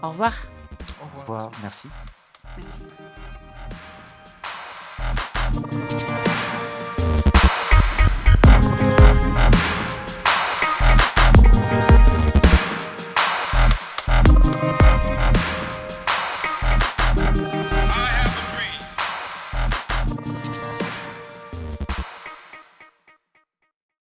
Au 0.00 0.10
revoir. 0.10 0.34
Au 1.00 1.06
revoir. 1.06 1.16
Au 1.16 1.20
revoir, 1.20 1.50
merci. 1.62 1.88
Merci. 2.58 2.80